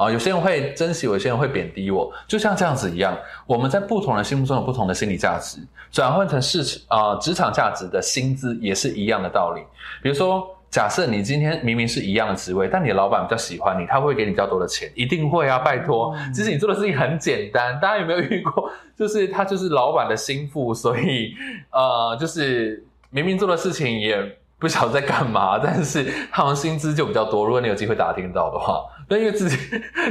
[0.00, 3.14] 啊，有些人会珍惜我，有些人会贬低我，就像这样子一样。
[3.46, 5.58] 我们在不同人心目中有不同的心理价值，
[5.92, 9.60] 转换成市场啊职场价值的薪资也是一样的道理。
[10.02, 16.16] 比如说，假设你今天明明是一样的职位，但你的老板比较喜欢你，他会给你比较多的钱，一定会啊，拜托。
[16.34, 18.70] 其实你做的事情很简单，大家有没有遇过？
[18.96, 21.34] 就是他就是老板的心腹，所以
[21.70, 24.16] 呃，就是明明做的事情也
[24.58, 27.44] 不晓得在干嘛，但是他们薪资就比较多。
[27.44, 28.82] 如果你有机会打听到的话。
[29.10, 29.58] 那因为自己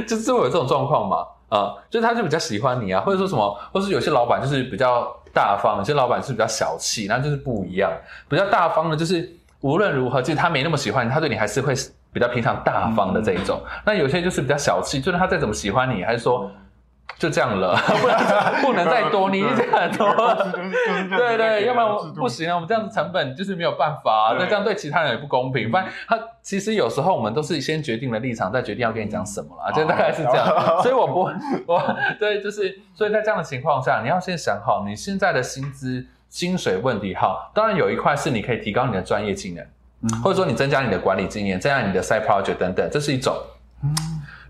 [0.06, 7.90] 就是会有这种状况嘛，啊，就是他就比较喜欢你啊，或者说什么，或是有些老板就是比较大方，有些老板是比较小气，那就是不一样。
[8.28, 9.28] 比较大方的，就是
[9.62, 11.74] 无论如何，其实他没那么喜欢你，他对你还是会
[12.12, 13.60] 比较平常大方的这一种。
[13.84, 16.50] 那有些就是比较小气，就是他再怎么喜欢你，还是说。
[17.20, 20.50] 就这样了， 不能不能再多，你已经很多 了。
[21.16, 25.70] 对对，要不然不行啊，我们这样子成本就是没有办法，那这样对其他人也不公平。
[25.70, 30.46] 反正他其实有时候我们都是先决定了立场，再决定要跟你讲什么了，就大概是这样。
[30.82, 31.30] 所以我不
[31.66, 37.14] 我对，就是所以在这样的情况下，你要先想好你现在的薪资薪水问题。
[37.14, 43.36] 哈，当然有一块是你可以提高你的专业技能，或者说你增加你的管理经验，增加你的 side project 等等，这是一种。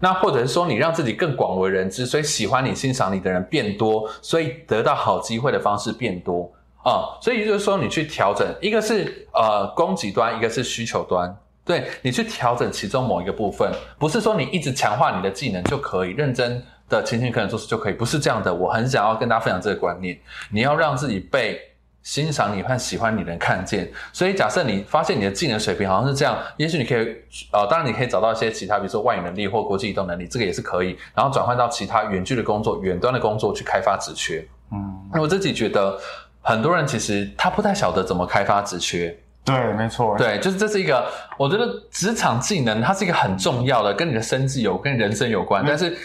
[0.01, 6.51] 那或者是说你让自己更广为人知，所以喜欢你、欣赏你的人变多，所以得到好机会的方式变多
[6.83, 7.15] 啊。
[7.21, 11.33] 所以就是说你去调整，一个是呃供给端，一个是需求端，
[11.65, 18.53] 对你去调整其中某一个部分，不是说你一直强化你的技能就可以，认真的勤勤恳恳做事就可以，不是这样的。
[18.53, 20.19] 我很想要跟大家分享这个观念，
[20.51, 21.61] 你要让自己被。
[22.03, 27.17] 欣赏你和喜欢你的人看见，所以假设你发现你的技能水平好像是这样，也许你可以，
[27.53, 34.45] 呃，当然你可以找到一些其他，比如说外语能力或国际移动能力，这个也是可以，然后转换到其他远距的工作、远端的工作去开发职缺。
[34.73, 35.99] 嗯，那我自己觉得，
[36.41, 39.15] 很多人其实他不太晓得怎么开发职缺。
[39.43, 40.17] 对，没错。
[40.19, 41.07] 对，就是这是一个，
[41.39, 45.97] 我觉得职场技能它是一个很重要的，跟你的生计有、跟人生有关，但是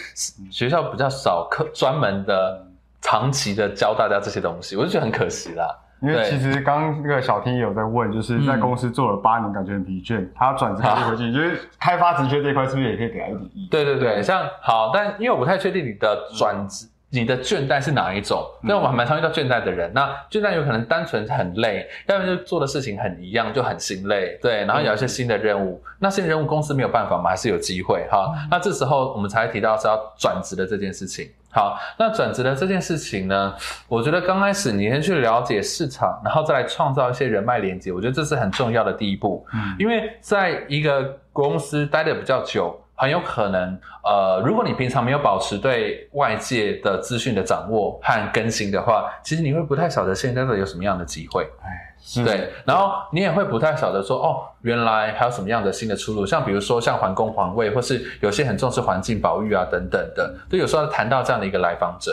[0.50, 2.66] 学校比较少课专门的、
[3.02, 5.68] 长期的教大家这些东西，我就觉得很可惜啦。
[6.06, 16.86] 因为其实刚那个小天也有在问，就是在公司做了八年，感觉很疲倦，他转职回去， 就是开发职缺这一块，是不是也可以给他一点意对对对，像好，但因为我不太确定你的转职，
[17.18, 18.46] 你的倦怠是哪一种？
[18.62, 19.90] 那我们还蛮常遇到倦怠的人。
[19.94, 24.38] 那倦怠有可能单纯很累，要不然就做的事情很一样，就很心累。
[24.42, 27.30] 对，然后有一些新的任务，那新的任务公司没有办法吗？
[27.30, 28.34] 还是有机会哈？
[28.50, 31.30] 那这时候我们才提到是要转职的这件事情。
[31.50, 33.54] 好，那转职的这件事情呢，
[33.88, 39.46] 我觉得刚开始你先去了解市场，然后再来创造一些人脉连接，我觉得这是很重要的第一步。
[39.54, 42.78] 嗯，因为在一个公司待的比较久。
[42.96, 62.10] 很有可能，呃，如果你平常没有保持对外界的资讯的掌握和更新的话，其实你会不太晓得现在的有什么样的机会，哎，对，然后你也会不太晓得说，哦，原来还有什么样的新的出路，像比如说像环工环卫，或是有些很重视环境保育啊等等的，都有时候谈到这样的一个来访者，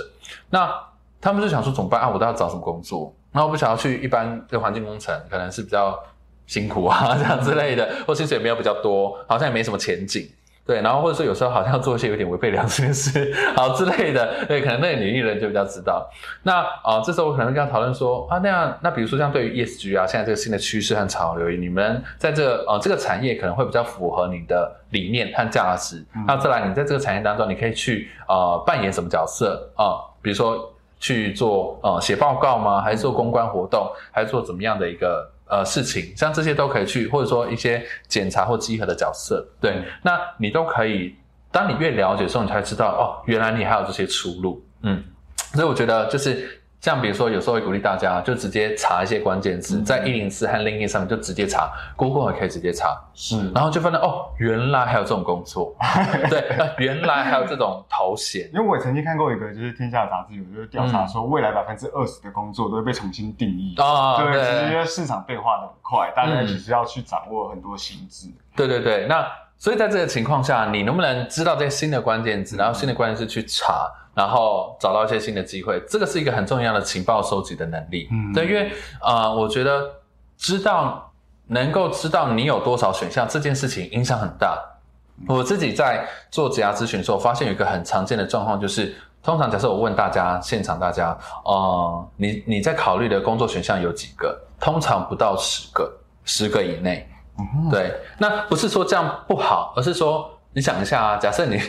[0.49, 0.69] 那
[1.21, 2.09] 他们就想说怎么办啊？
[2.09, 3.15] 我都要找什么工作？
[3.31, 5.97] 那我不想要去一般的环境工程，可能是比较
[6.45, 10.29] 辛苦啊 这样之类的，或薪水也没有比较多，好像也没什么前景。
[10.65, 16.09] 对，然后或者说有时候好像要做一些有点违背良心的事，好之类的，对，可能那个女艺人就比较知道。
[16.43, 26.01] 那啊，这时候我可能会跟他讨论说啊，那样，那比如说像对于 ESG 啊，现在这个新的趋势和潮流，你们在这个呃这个产业可能会比较符合你的理念和价值。
[26.25, 29.99] 那再来，你在这个产业当中，你可以去呃扮演什么角色啊？
[30.21, 32.79] 比如说去做呃写报告吗？
[32.79, 33.91] 还是做公关活动？
[34.13, 35.29] 还是做怎么样的一个？
[35.53, 41.15] 呃，事情像这些都可以去，或者说一些检查或稽核的角色，对，那你都可以。
[41.51, 45.03] 当你越了解的时候，你才知道哦，原来你还有这些出路，嗯，
[45.53, 46.59] 所以我觉得就是。
[46.83, 55.73] 像比如说，有时候会鼓励大家就直接查一些关键字，在一零四和 LinkedIn 上面就直接查，Google 也可以直接查，是，然后就发现哦，原来还有这种工作，
[56.29, 56.43] 对，
[56.79, 58.49] 原来还有这种头衔。
[58.53, 63.75] 因为我曾经看过一个，就是天下杂志有就是调查说，未来百分之二十的工作都会被重新定义。
[63.77, 68.27] 啊，对，其实因为市场变化的很快，大家其实要去掌握很多新知。
[68.57, 69.25] 对对对，那
[69.57, 73.89] 所以在这个情况下，你能不能知道这些新的关键字，然后新的关键字去查？
[74.15, 78.07] 然后找到一些新的机会，这个是一个很重要的情报收集的能力。
[78.11, 79.89] 嗯，对，因为呃，我觉得
[80.37, 81.11] 知道
[81.47, 84.55] 能够知道你有多少选项这件事情影响很大。
[85.27, 94.39] 我自己在做职涯咨询的时候，发现有一个很常见的状况，就是通常假设我问大家，现场大家，呃，你你在考虑的工作选项有几个？
[94.59, 95.91] 通常不到十个，
[96.23, 97.09] 十个以内。
[97.39, 101.59] 嗯，对，那不是说这样不好，而是说你想一下啊，假设你。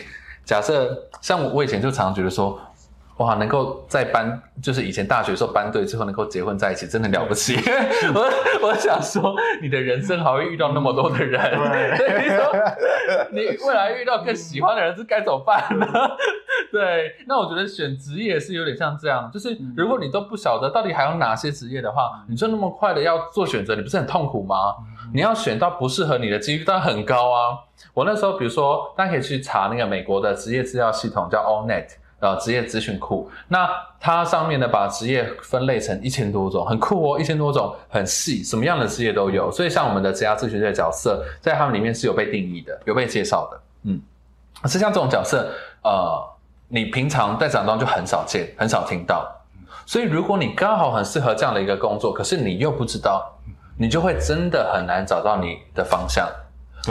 [0.45, 2.59] 假设像我，我以前就常常觉得说，
[3.17, 7.55] 哇，能够在班，就是以前大学时候班队之后能够结婚在一起，真的了不起。
[8.13, 11.41] 我我想说，你的人生还会遇到那么多的人，
[12.21, 12.53] 你说
[13.31, 15.87] 你未来遇到更喜欢的人是该怎么办呢？
[16.71, 24.55] 对，那我觉得选职业是有点像这样，就是如果你都不晓得到底还有哪些职业的话，你就那么快的要做选择，你不是很痛苦吗？
[25.13, 27.57] 你要选到不适合你的几率当然很高啊。
[27.95, 31.87] 我那时候，比如说，大家可以去查那个美国的职业资料系统，叫 AllNet，
[32.19, 33.31] 呃，职业资讯库。
[33.47, 33.69] 那
[34.01, 39.49] 它上面呢，把职业分类成一千多种，很酷哦，一千多种，很细，什么样的职业都有。
[39.49, 43.61] 所以，像我们的职业咨询这个角色，在他们里面是有被定义的，有被介绍的。
[43.83, 44.01] 嗯，
[44.65, 45.49] 是像这种角色，
[45.81, 46.21] 呃，
[46.67, 49.25] 你平常在展中就很少见，很少听到。
[49.85, 53.25] 所以，如果你刚好很适合这样的一个工作，可是你又不知道，
[53.77, 56.27] 你就会真的很难找到你的方向。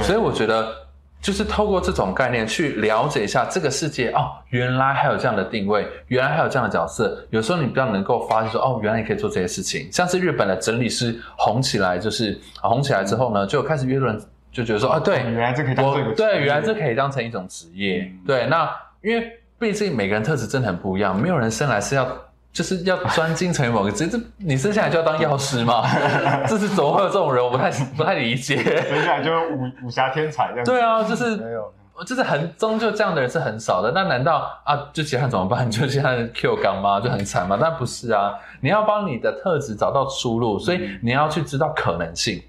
[0.02, 0.83] 所以，我觉得。
[1.24, 7.26] 就是透过这种概念去了解一下这个世界哦，原来还有这样的定位，原来还有这样的角色。
[7.30, 9.88] 有时候你比较能够发现说，哦，原来你可以做这些事情。
[9.90, 14.20] 像是日本的整理师红起来，就是红起来之后呢，就开始越多人
[14.52, 18.06] 就觉得说，啊，对，原来这可以当对，原来这可以当成一种职业。
[18.26, 18.70] 对，那
[19.02, 19.26] 因为
[19.58, 22.06] 毕竟每个人特质真的很不一样，没有人生来是要。
[22.54, 25.82] 就是要专精成为某个职业，这你生下来就要当药师吗？
[26.46, 27.44] 这是怎么会有这种人？
[27.44, 28.56] 我不太不太理解。
[28.56, 30.64] 生下来就武武侠天才这样。
[30.64, 31.72] 对啊，就是没有，
[32.06, 33.90] 就是很终究这样的人是很少的。
[33.92, 35.68] 那难道啊，就其他怎么办？
[35.70, 37.00] 就其他人 Q 刚吗？
[37.00, 37.58] 就很惨吗？
[37.60, 42.40] 但不是啊，你要帮你的特质找到出路，所以你要去知道可能性。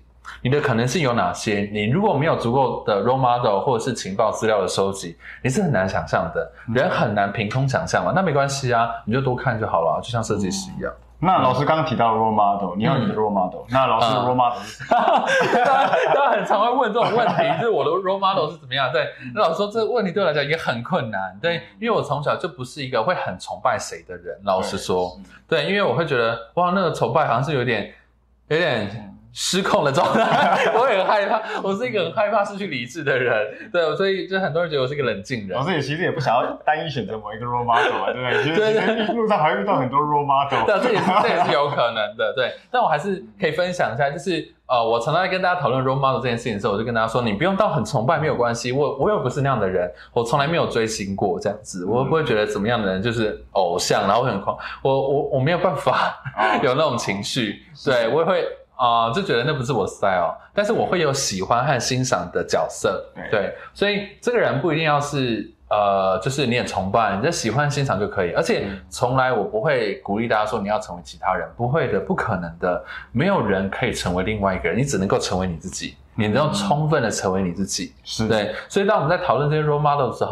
[0.41, 1.69] 你的可能性有哪些？
[1.71, 6.51] 你如果没有足够的 role model 或者是情报资料的收集，你是很难想象的。
[6.73, 8.11] 人很难凭空想象嘛？
[8.15, 10.91] 那没关系啊，你就多看就好了，就像设计师一样。
[11.17, 14.83] 那老师刚刚提到 role model，你要你的 role model，那老师的 role model 是？
[14.93, 18.91] 大家很常会问这种问题，就是我的 role model 是怎么样？
[18.91, 21.35] 对，那老师说这个问题对我来讲也很困难。
[21.41, 24.37] 对，因为我从小就不是一个会很崇拜谁的人。
[24.43, 25.17] 老实说，
[25.47, 27.93] 对，因为我会觉得哇，那个崇拜好像是有点，
[28.49, 29.14] 有点。
[29.37, 31.41] 失控的状态， 我也很害怕。
[31.61, 35.49] 我是一个很害怕失去理智的人，对，所以就很多人觉得我是一个冷静人。
[35.49, 38.73] 老师也其实也不想要单一选择某一个 role model 啊，对不对？
[38.95, 40.65] 其实路上还会遇到很多 role model。
[40.65, 42.53] 对，这也是这也是有可能的，对。
[42.71, 56.17] 但我还是可以分享一下，就是呃，我常常在跟大家讨论 role model 这件事情的时候，我就跟大家说，你不用到很崇拜没有关系，我我又不是那样的人，我从来没有追星过这样子，我不会觉得怎么样的人就是偶像，然后很狂，我我我没有办法
[56.63, 63.39] 有那种情绪，对我也会啊、就觉得那不是我 style，但是我会有喜欢和欣赏的角色，对。
[63.39, 68.31] 对，所以这个人不一定要是呃，就是你很崇拜，你就喜欢欣赏就可以。
[68.31, 77.93] 而且从来我不会鼓励大家说你要成为其他人，不会的，不可能的，没有人可以成为另外一个人，你只能够成为你自己，你能够充分的成为你自己。
[78.03, 80.23] 是，对，所以当我们在讨论这些 role model 的时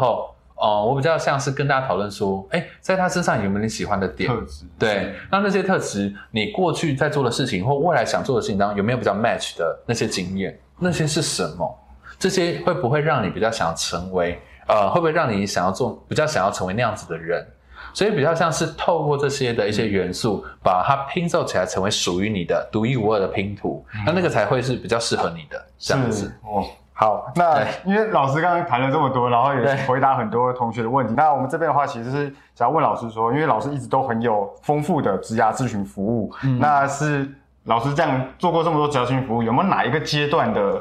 [0.54, 4.28] 候，哦、我比较像是跟大家讨论说，哎，在他身上有没有你喜欢的点？
[4.28, 10.58] 特质，对，那那些特质，你过去在做的事情或未来想做的事情当中，有没有比较 match 的那些经验？
[10.78, 11.78] 那些是什么？
[12.18, 14.40] 这些会不会让你比较想要成为？
[14.66, 17.46] 呃，会不会让你想要做比较想要成为那样子的人？
[17.92, 23.84] 所以比较像是透过这些的一些元素，把它拼凑起来，成为属于你的独一无二的拼图。
[24.06, 26.32] 那那个才会是比较适合你的这样子。
[26.42, 26.64] 哦。
[26.96, 29.76] 好，那因为老师刚刚谈了这么多，然后也对。
[29.86, 31.12] 回答很多同学的问题。
[31.16, 36.58] 那我们这边的话，其实是想要问老师说，因为老师一直都很有丰富的职涯咨询服务，嗯。
[36.60, 37.28] 那是
[37.64, 40.80] 老师这样做过这么多职涯咨询服务，有没有哪一个阶段的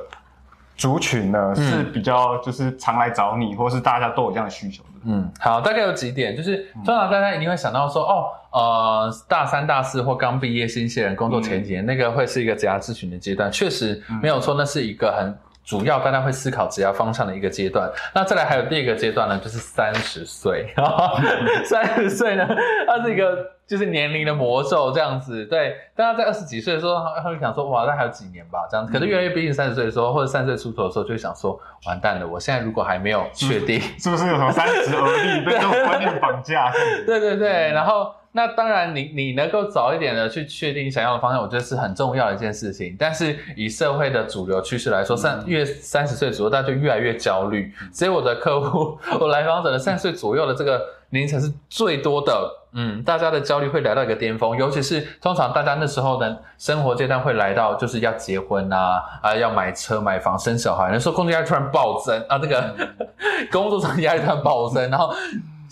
[0.77, 1.55] 族群呢、嗯。
[1.55, 4.89] 是比较就是常来找你，或是大家都有这样的需求的？
[5.05, 17.89] 嗯，好，大概有几点，就是通常大家一定会想到说，哦，呃，大三、大四或刚毕业新鲜人工作前几年，那个会是一个职涯咨询的阶段，确实没有错，那是一个很主要大家会思考职业方向的一个阶段。
[18.13, 20.73] 那再来还有第二个阶段呢，就是三十岁，
[21.65, 22.47] 三十岁呢，
[22.87, 25.45] 它是一个就是年龄的魔咒这样子。
[25.45, 28.91] 对，大家在二十几岁的时候，他会想说，哇，那还有几年吧，这样子。
[28.91, 31.57] 可是越来越逼近三十岁的时候，或者三十岁出头的时候，就会想说，
[31.87, 33.79] 完蛋了，我现在如果还没有确定。
[33.97, 36.71] 是不是有什么三十而立 被这种观念绑架？
[37.05, 42.95] 对对对，然后那当然你你能够早一点的去确定你想要的方向，我觉得是很重要的一件事情。
[42.97, 47.71] 但是以社会的主流趋势来说，三越三十岁左右，大家就越来越焦虑。
[47.91, 50.81] 所以我的客户， 我来访者的三十岁左右的这个
[51.11, 52.33] 年龄层是最多的。
[52.75, 62.75] 嗯，大家的焦虑会来到一个巅峰，尤其是通常大家那时候的生活阶段会来到，就是要结婚啊，啊要买车、买房、生小孩，那时候工作压力突然暴增啊，那个
[63.53, 65.13] 工作上压力突然暴增，然后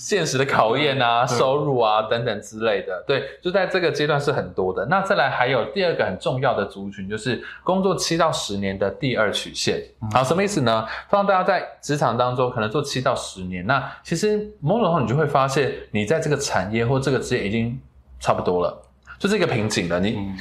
[0.04, 4.84] 现实的考验啊、收入啊等等之类的，对，就在这个阶段是很多的。
[4.88, 9.80] 那再来还有第二个很重要的族群，就是工作七到十年的第二曲线。
[10.12, 10.84] 好，什么意思呢？
[11.08, 17.80] 通常大家在职场当中可能做七到十年，那其实某种程度你就会发现，你在这个产业或这个职业已经
[18.20, 18.82] 差不多了，
[19.20, 20.00] 就是一个瓶颈了。
[20.00, 20.38] 你、嗯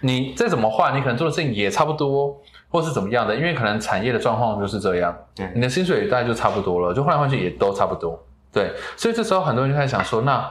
[0.00, 2.36] 你再怎么换，你可能做的事情也差不多。
[2.68, 8.20] 或是怎么样的，因为可能产业的状况就是这样，对你的薪水大概就差不多了，就换来换去也都差不多。
[8.54, 10.50] 对，所以这时候很多人就开始想说，那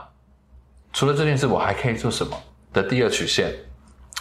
[0.91, 2.37] 除了这件事，我还可以做什么
[2.73, 3.51] 的第二曲线？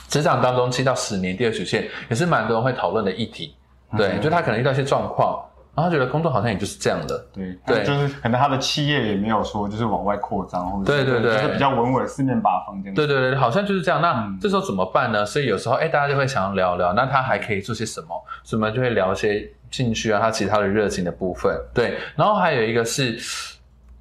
[0.08, 3.56] 职场当中七到十年第二曲线也是蛮多人会讨论的议题。
[3.96, 5.42] 对，嗯就他可能遇到一些状况，
[5.74, 7.18] 然后他觉得工作好像也就是这样的。
[7.32, 13.06] 对对就是可能他的企业也没有说就是往外扩张，或者是对对对就是比较稳稳四面八方这样子。
[13.06, 14.00] 对对对，好像就是这样。
[14.00, 15.24] 那、嗯这时候怎么办呢？
[15.24, 18.08] 所以有时候，哎，大家就会想要聊聊，那他还可以做些什么？
[18.44, 21.54] 所以我们就会聊一些兴趣啊，他其他的热情的部分。
[21.72, 23.18] 对，然后还有一个是，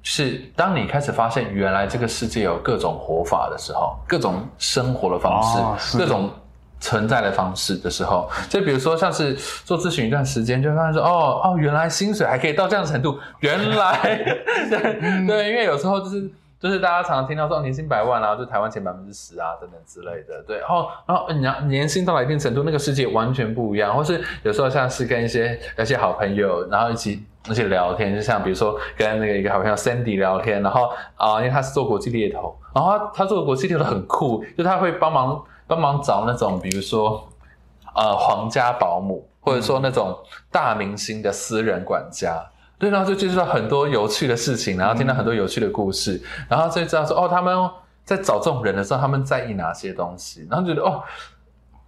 [0.02, 6.30] 是当你开始发现原来这个世界有各种活法的时候，各种生活的方式，哦各种。
[6.84, 9.34] 存在的方式的时候，就比如说像是
[9.64, 13.96] 做咨询一段时间，就会发现说，哦哦，原来薪水还可以到这样的程度，原来
[14.68, 16.28] 对对，因为有时候就是
[16.58, 37.28] 就是大家常常听到说哦年薪百万啊，就台湾前百分之十啊等等之类的，对，然后然后年年薪到了一定程度，那个世界完全不一样，或是有时候像是跟一些那些好朋友，然后一起而且聊天，就像比如说跟那个一个好朋友 Sandy 聊天，然后啊、因为他是做国际猎头，然后他他做国际猎头很酷，就他会帮忙帮忙找那种比如说
[37.94, 40.16] 呃皇家保姆，或者说那种
[40.50, 42.44] 大明星的私人管家。
[42.78, 47.56] 对，然后就接触到很多有趣的事情，然后听到很多有趣的故事，然后就知道说哦，他们
[48.04, 51.00] 在找这种人的时候，他们在意哪些东西，然后觉得哦，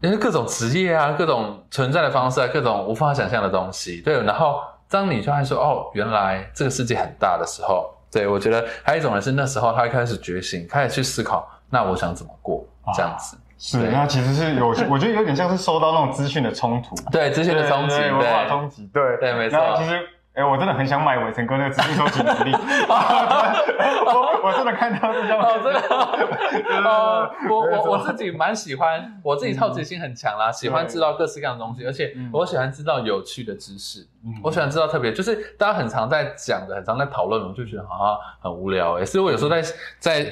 [0.00, 4.60] 因为各种职业啊，各种存在的方式啊，各种无法想象的东西，对，然后
[4.94, 12.64] 当你突然说哦，原来这个世界很大的时候，对我觉得还有一种人是那时候他开始觉醒，开始去思考，那我想怎么过
[12.94, 13.90] 这样子，是，对。
[13.90, 19.16] 那其实是有， 我觉得有点像是受到那种资讯的冲突，对资讯的冲击，对对文化冲击，对。
[19.16, 19.58] 对没错。
[19.58, 19.98] 然后其实，
[20.34, 22.50] 哎，我真的很想买伟成哥那个资讯收集能力，
[22.88, 32.28] 我我真的看到这张，哦，真的，哦， 我我我自己蛮喜欢，我自己好奇心很强啦，喜欢知道各式各样的东西，而且嗯。
[32.32, 34.34] 我喜欢知道有趣的知识，嗯。
[34.42, 39.62] 我喜欢知道特别，就是大家很常在讲的，很常在讨论，我就觉得好像很无聊哎，所以我有时候在
[40.00, 40.24] 在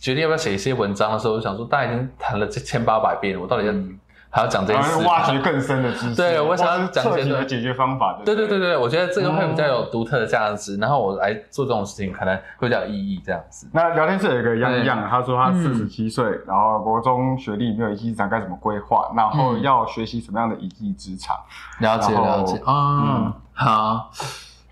[0.00, 3.96] 决定要不要写一些文章的时候，我想说，大家已经谈了这千八百遍了，我到底要嗯
[4.36, 5.04] 还要讲这些。
[5.06, 8.20] 挖掘更深的知识，对我想要讲一些彻底的解决方法。
[8.22, 13.66] 对对对对对，我觉得这个会比较有独特的价值，然后我来做这种事情可能会比较有意义这样子。
[13.72, 19.10] 那聊天室有一个对样样，他说他嗯四十七岁，然后国中学历没有一技之长，该怎么规划？
[19.16, 21.34] 然后嗯要学习什么样的一技之长？
[21.80, 24.10] 了解了解，嗯，好，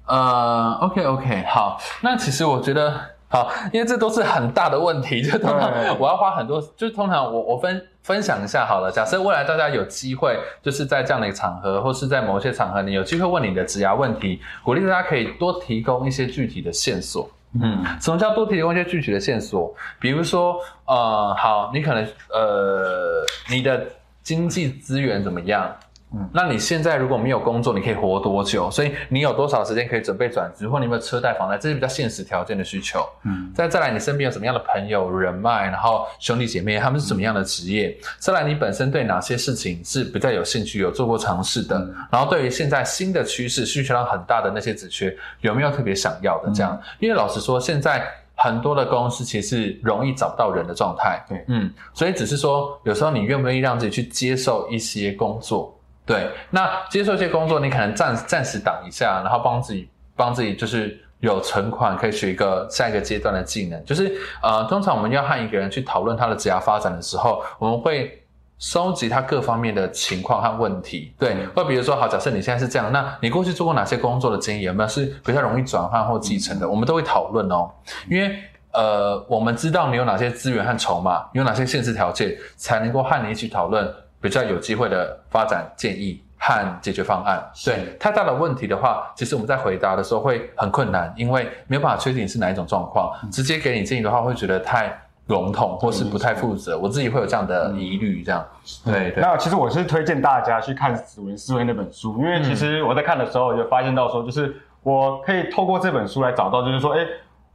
[0.06, 2.92] 呃，OK OK，好，那其实我觉得。
[3.26, 8.92] 好，因为这都是很大的问题，就通常我要花很多，就是通常我我分分享一下好了。
[8.92, 17.28] 假设未来大家有机会，就是在这样的一个场合，或是在某些场合，你有机会问你的职涯问题，鼓励大家可以多提供一些具体的线索。
[17.60, 19.74] 嗯，什么叫多提供一些具体的线索？
[19.98, 23.86] 比如说，呃，好，你可能呃，你的
[24.22, 25.74] 经济资源怎么样？
[26.14, 28.70] 嗯那你现在如果没有工作，你可以活多久？
[28.70, 33.04] 所以你有多少时间可以准备转职，或你有没有车贷、房贷，这是比较现实条件的需求。
[33.24, 37.96] 嗯，再再来，你身边有什么样的朋友、人脉，然后兄弟姐妹，他们是什么样的职业？
[38.18, 41.76] 再来，你本身对哪些事情是比较有兴趣、有做过尝试的？
[42.10, 46.50] 然后对于现在新的趋势、需求量很大的那些职缺，有没有特别想要的？
[46.52, 48.06] 这样，因为老实说，现在
[48.36, 51.24] 很多的公司其实是容易找不到人的状态。
[51.28, 55.73] 对嗯，所以只是说，有时候你愿不愿意让自己去接受一些工作？
[56.06, 63.84] 对，那接受一些工作，你可能暂暂时挡一下，然后帮自己帮自己就是有存款，可以学一个下一个阶段的技能。
[63.84, 68.22] 就是呃，通常我们要和一个人去讨论他的职业发展的时候，我们会
[68.58, 71.14] 收集他各方面的情况和问题。
[71.18, 74.64] 对，或比如说，好，假设你现在是这样，那你过去做过哪些工作的经验？
[74.64, 76.68] 有没有是比较容易转换或继承的？
[76.68, 77.70] 我们都会讨论哦，
[78.10, 78.38] 因为。
[78.76, 83.88] 呃，我们知道你有哪些资源和筹码，有哪些现实条件，才能够和你一起讨论
[84.24, 87.44] 比较有机会的发展建议和解决方案。
[87.62, 96.78] 对，太大的问题的话，其实我们在回答的时候会很困难，因为没有办法确定是哪一种状况，直接给你建议的话，会觉得太笼统或是不太负责。
[96.78, 98.42] 我自己会有这样的疑虑，这样。
[98.82, 107.06] 对对，那其实我是推荐大家去看《死文思维》那本书，因为其实我在看的时候就发现到说，就是我可以透过这本书来找到，就是说，哎。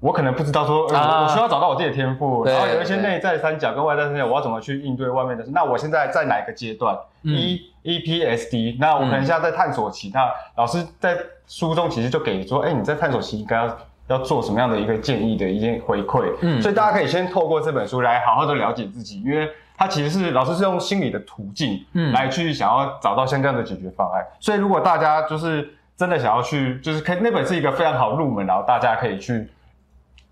[0.01, 5.51] 我可能不知道说，我需要找到我自己的天赋，对然后有一些内在三角跟外在三角，我要怎么去应对外面的事？
[5.53, 6.97] 那我现在在哪个阶段？
[7.23, 10.09] 嗯一 EPSD，那我可能现在在探索期。
[10.13, 13.77] 那老师在书中其实就给说，哎，你在探索期应该要
[14.07, 16.33] 要做什么样的一个建议的一些回馈？
[16.41, 24.25] 嗯所以大家可以先透过这本书来好好的了解自己，因为它其实是老师是用心理的途径，嗯来去想要找到像这样的解决方案。
[24.39, 29.49] 所以如果大家就是真的想要去，就是可以那本是一个非常好入门，然后大家可以去。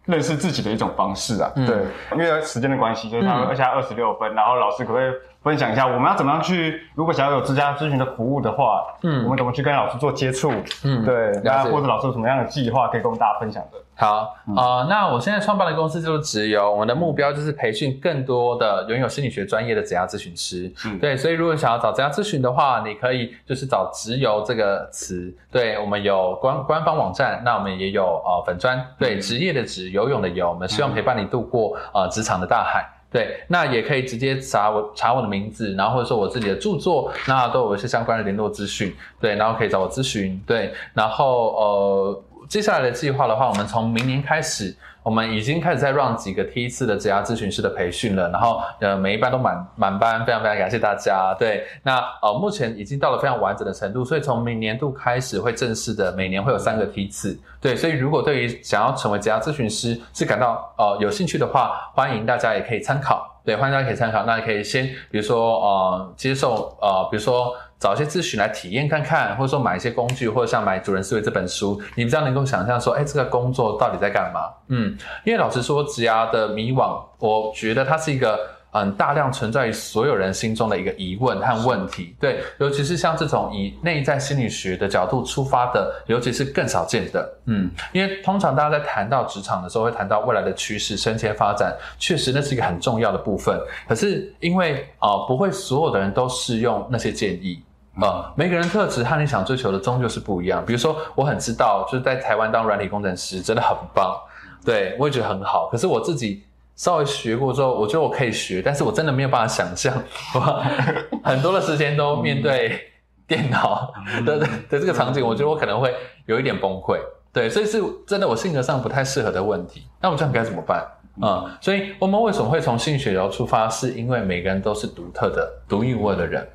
[0.08, 1.66] 认识自己的一种方式啊，嗯。
[1.66, 1.78] 对，
[2.14, 5.12] 因为时间的关系，就是他们而且二十六分，然后老师可不可以
[5.48, 10.52] 分享一下，我们要怎么样去，如果想要有自家咨询的服务的话，嗯我们怎么去跟老师做接触？
[10.84, 13.78] 嗯对，那或者老师有什么样的计划可以跟我们大家分享的？
[13.96, 20.72] 好，呃，那我现在创办的公司就是直邮，我们的目标就是培训更多的拥有心理学专业的职涯咨询师。
[20.86, 25.34] 嗯对，所以如果想要找职涯咨询的话，你可以就是找直邮这个词。
[25.52, 32.86] 对，我们有官官方网站，那我们也有呃粉砖，对，职业的职，游泳的游，我们希望陪伴你度过呃职场的大海。
[33.12, 38.96] 对，那也可以直接查我查我的名字，然后或者说我自己的著作，那都有一些相关的联络资讯。
[39.20, 40.42] 对，然后可以找我咨询。
[40.46, 42.24] 对，然后呃。
[42.48, 44.74] 接下来的计划的话，我们从明年开始，
[45.04, 51.36] 我们已经开始在 run 几个梯次的职涯咨询师的培训了，然后呃每一班都满满班，非常非常感谢大家。
[51.38, 57.38] 对，那呃目前已经到了非常完整的程度，所以从明年度开始会正式的每年会有三个梯次。
[57.60, 63.30] 对，所以如果对于想要成为职涯咨询师是感到呃有兴趣的话，欢迎大家也可以参考。
[63.44, 64.24] 对，欢迎大家可以参考。
[64.24, 67.54] 那可以先比如说呃接受呃比如说。
[67.80, 74.50] 找一些咨询来体验看看，或者说买一些工具，或者像买《主人思维》这本书，你比较能够想象说，哎，这个工作到底在干嘛？
[74.70, 78.40] 嗯，因为老实说，职涯的迷惘，我觉得它是一个
[78.72, 82.16] 嗯大量存在于所有人心中的一个疑问和问题。
[82.20, 87.32] 对，尤其是像这种以内在心理学的角度出发的，尤其是更少见的。
[87.46, 93.56] 嗯，因为通常大家在谈到职场的时候，会谈到未来的趋势、升迁发展，确实那是一个很重要的部分。
[93.88, 97.64] 可是因为啊、不会所有的人都适用那些建议。
[98.02, 100.64] 呃，每个人特质和你想追求的终究是不一样。
[100.66, 104.16] 比如说，我很知道，就是在台湾当软体工程师真的很棒，
[104.64, 105.68] 对我也觉得很好。
[105.72, 106.44] 可是我自己
[106.76, 109.94] 稍微学过之后，我觉得我可以学，但是我真的没有办法想象，
[110.36, 110.64] 我
[111.24, 112.80] 很多的时间都面对
[113.26, 113.92] 电脑
[114.26, 115.94] 的的这个场景，我觉得我可能会
[116.28, 117.00] 有一点崩溃。
[117.34, 119.84] 对，所以是真的我性格上不太适合的问题。
[120.02, 120.86] 那我这样该怎么办？
[121.22, 123.68] 嗯，所以我们为什么会从心理学角度出发？
[123.68, 126.48] 是因为每个人都是独特的、独一无二的人。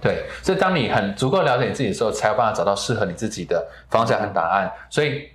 [0.00, 4.70] 对，所以当你很足够了解你自己的时候，才有办法找到适合你自己的方向和答案。
[4.90, 5.28] 所以，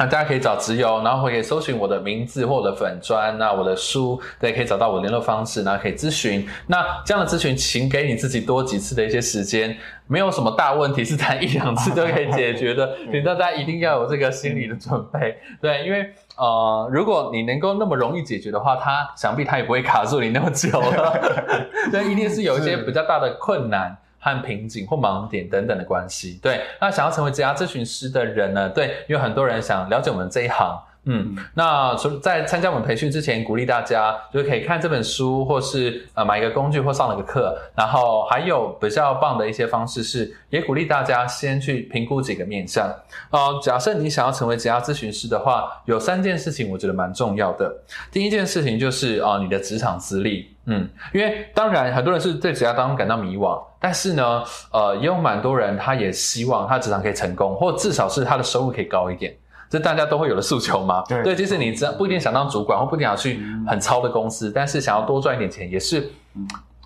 [0.00, 6.48] 那大家可以找直邮，然后可以搜寻我的名字或我的粉砖，那我的书，对，可以找到我的联络方式，然后可以咨询。
[6.68, 9.76] 那这样的咨询，请给你自己多几次的一些时间，
[10.06, 15.36] 没有什么大问题是谈一两次就可以解决的， 请大家一定要有这个心理的准备。
[15.60, 21.12] 对，因为呃，如果你能够那么容易解决的话，他想必他也不会卡住你那么久了。
[21.92, 23.94] 对，一定是有一些比较大的困难。
[24.20, 26.60] 和瓶颈或盲点等等的关系，对。
[26.80, 28.68] 那想要成为职涯咨询师的人呢？
[28.68, 30.80] 对，因为很多人想了解我们这一行。
[31.12, 37.58] 嗯，那除在参加我们培训之前，鼓励大家就是可以看这本书，或是呃买一个工具或上了个课。
[37.74, 42.88] 然后还有比较棒的一些方式是，也鼓励大家先去评估几个面向。
[43.30, 47.74] 呃，假设你想要成为职业咨询师的话，有三件事情我觉得蛮重要的。
[48.12, 50.54] 第一件事情就是啊，你的职场资历。
[50.66, 59.34] 嗯，因为当然很多人是对职业当中感到迷惘，但是呢，呃，也有蛮多人他也希望他职场可以成功，或至少是他的收入可以高一点。
[59.70, 61.02] 这大家都会有的诉求嘛？
[61.08, 66.10] 对，就是你只不一定想当主管，或不一定想去很超的公司，但是想要多赚一点钱，也是。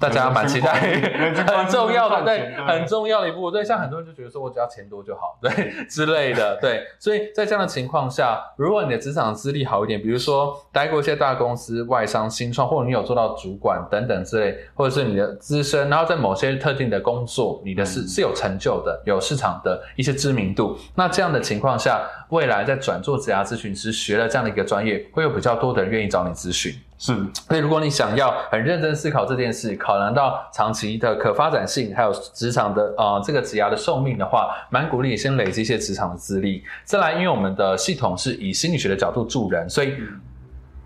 [0.05, 0.73] 大家蛮期待，
[1.47, 3.51] 很重要的，对，很重要的一步。
[3.51, 5.51] 对，像很多人就觉得说，我只要钱多就好，对
[5.89, 6.83] 之类的，对。
[6.99, 20.77] 所以在这样的情况下，如果你的职场资历好一点，比如说待过一些大公司、外商、新创，或者你有做到主管等等之类，或者是你的资深，然后在某些特定的工作，你的是是有成就的，有市场的一些知名度。
[20.95, 26.75] 那这样的情况下，未来在转做职涯咨询师，学了这样的一个专业，会有比较多的人愿意找你咨询。
[26.97, 27.13] 是，
[27.49, 36.63] 所以如果你想要很认真思考这件事，考量到长期的可发展性，还有职场的呃这个职涯的寿命的话，蛮鼓励你先累积一些职场的资历。
[36.85, 39.93] 再来，因为我们的系统是以心理学的角度助人，所以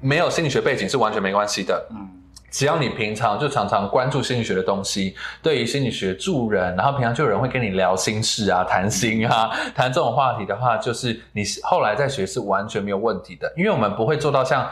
[0.01, 1.87] 没有心理学背景是完全没关系的。
[1.91, 2.09] 嗯，
[2.51, 14.67] 只要你平常就常常关注心理学的东西，对于心理学助人，然后平常就有人会跟你聊心事啊、谈心啊、谈这种话题的话，就是你后来再学是完全没有问题的，因为我们不会做到像。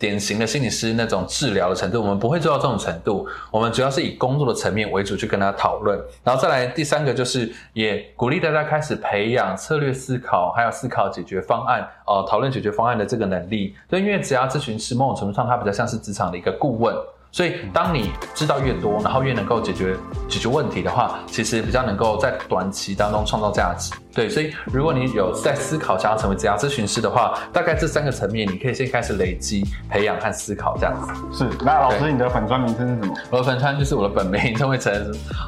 [0.00, 3.28] 典型的心理师那种治疗的程度，我们不会做到这种程度。
[3.50, 13.76] 我们主要是以工作的层面为主去跟他讨论，然后再来第三个就是也鼓励大家开始培养策略思考，还有思考解决方案，呃，讨论解决方案的这个能力。
[13.86, 16.96] 对，因为职涯咨询师某种程度上，他比较像是职场的一个顾问。
[17.32, 19.96] 所以，当你知道越多，然后越能够解决
[20.28, 23.92] 解决问题的话，其实比较能够在短期当中创造价值。
[24.12, 31.44] 对，所以如果你有在思考想要成为职业咨询师的话，大概这三个层面，你可以先开始累积、培养和思考这样子。
[31.44, 33.14] 是，那老师，你的粉砖名称是什么？
[33.30, 34.92] 我的粉砖就是我的本名陈伟成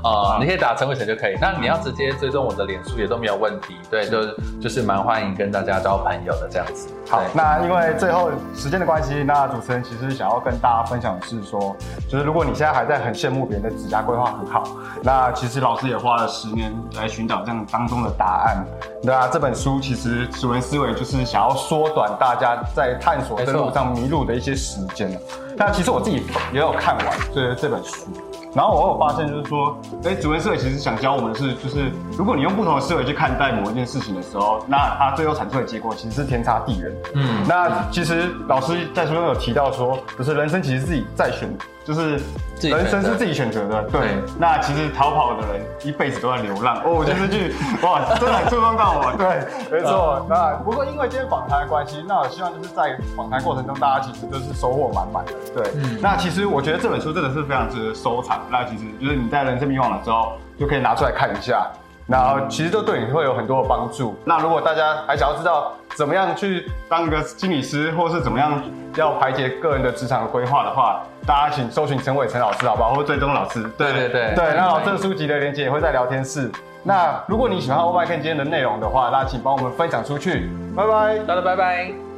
[0.05, 1.37] 啊，你可以打陈伟成就可以。
[1.41, 3.75] 那你要直接追踪我的脸书也都没有问题。
[3.91, 4.25] 对，就
[4.61, 6.89] 就是蛮欢迎跟大家交朋友的这样子。
[7.11, 11.72] 好，那因为最后时间的关系，那主持人其实想要跟大家分享的是说。
[12.09, 14.65] 就是如果你现在还在很羡慕别人的指甲规划很好，
[15.03, 18.65] 那其实老师也花了十年来寻找这样当中的答案。
[19.03, 25.19] 那，这本书其实主人思维就是想要缩短大家在探索生路上迷路的一些时间
[25.57, 28.07] 那其实我自己也有看完这这本书。
[28.55, 36.93] 然后我有发现，就是说，哎，主人思维其实想教我们的是，就是如果你用不同的思维去看待某一件事情的时候，那它最后产出的结果其实是天差地远。
[37.15, 41.49] 嗯，那其实老师在书中有提到说，就是人生其实自己在选，
[41.85, 42.21] 就是
[42.63, 43.83] 人生是自己选择的。
[43.85, 46.77] 对，那其实逃跑的人一辈子都在流浪。
[46.85, 49.15] 哦，我觉得这句哇，真的很触动到我。
[49.17, 50.25] 对， 没错。
[50.29, 55.33] 那不过因为今天访谈的关系，那我希望就是在访谈过程中，大家其实都是收获满满的。
[55.55, 58.41] 对，那其实我觉得这本书真的是非常值得收藏。
[58.51, 61.67] 那其实就是你在人生迷惘的时候，就可以拿出来看一下，
[62.13, 64.15] 然后其实都对你会有很多的帮助。
[64.23, 68.63] 那如果大家还想要知道怎么样去当一个心理师，或是怎么样
[68.97, 72.93] 要排解个人的职场规划的话，大家请搜寻陈伟成老师好不好？
[72.93, 73.63] 或追踪老师。
[73.79, 74.55] 对对对对。
[74.55, 76.51] 那这个书籍的链接也会在聊天室。
[76.83, 80.51] 那如果你喜欢 o m 看今天的内容的话，那请帮我们分享出去。
[80.77, 82.12] 拜拜，大家拜拜。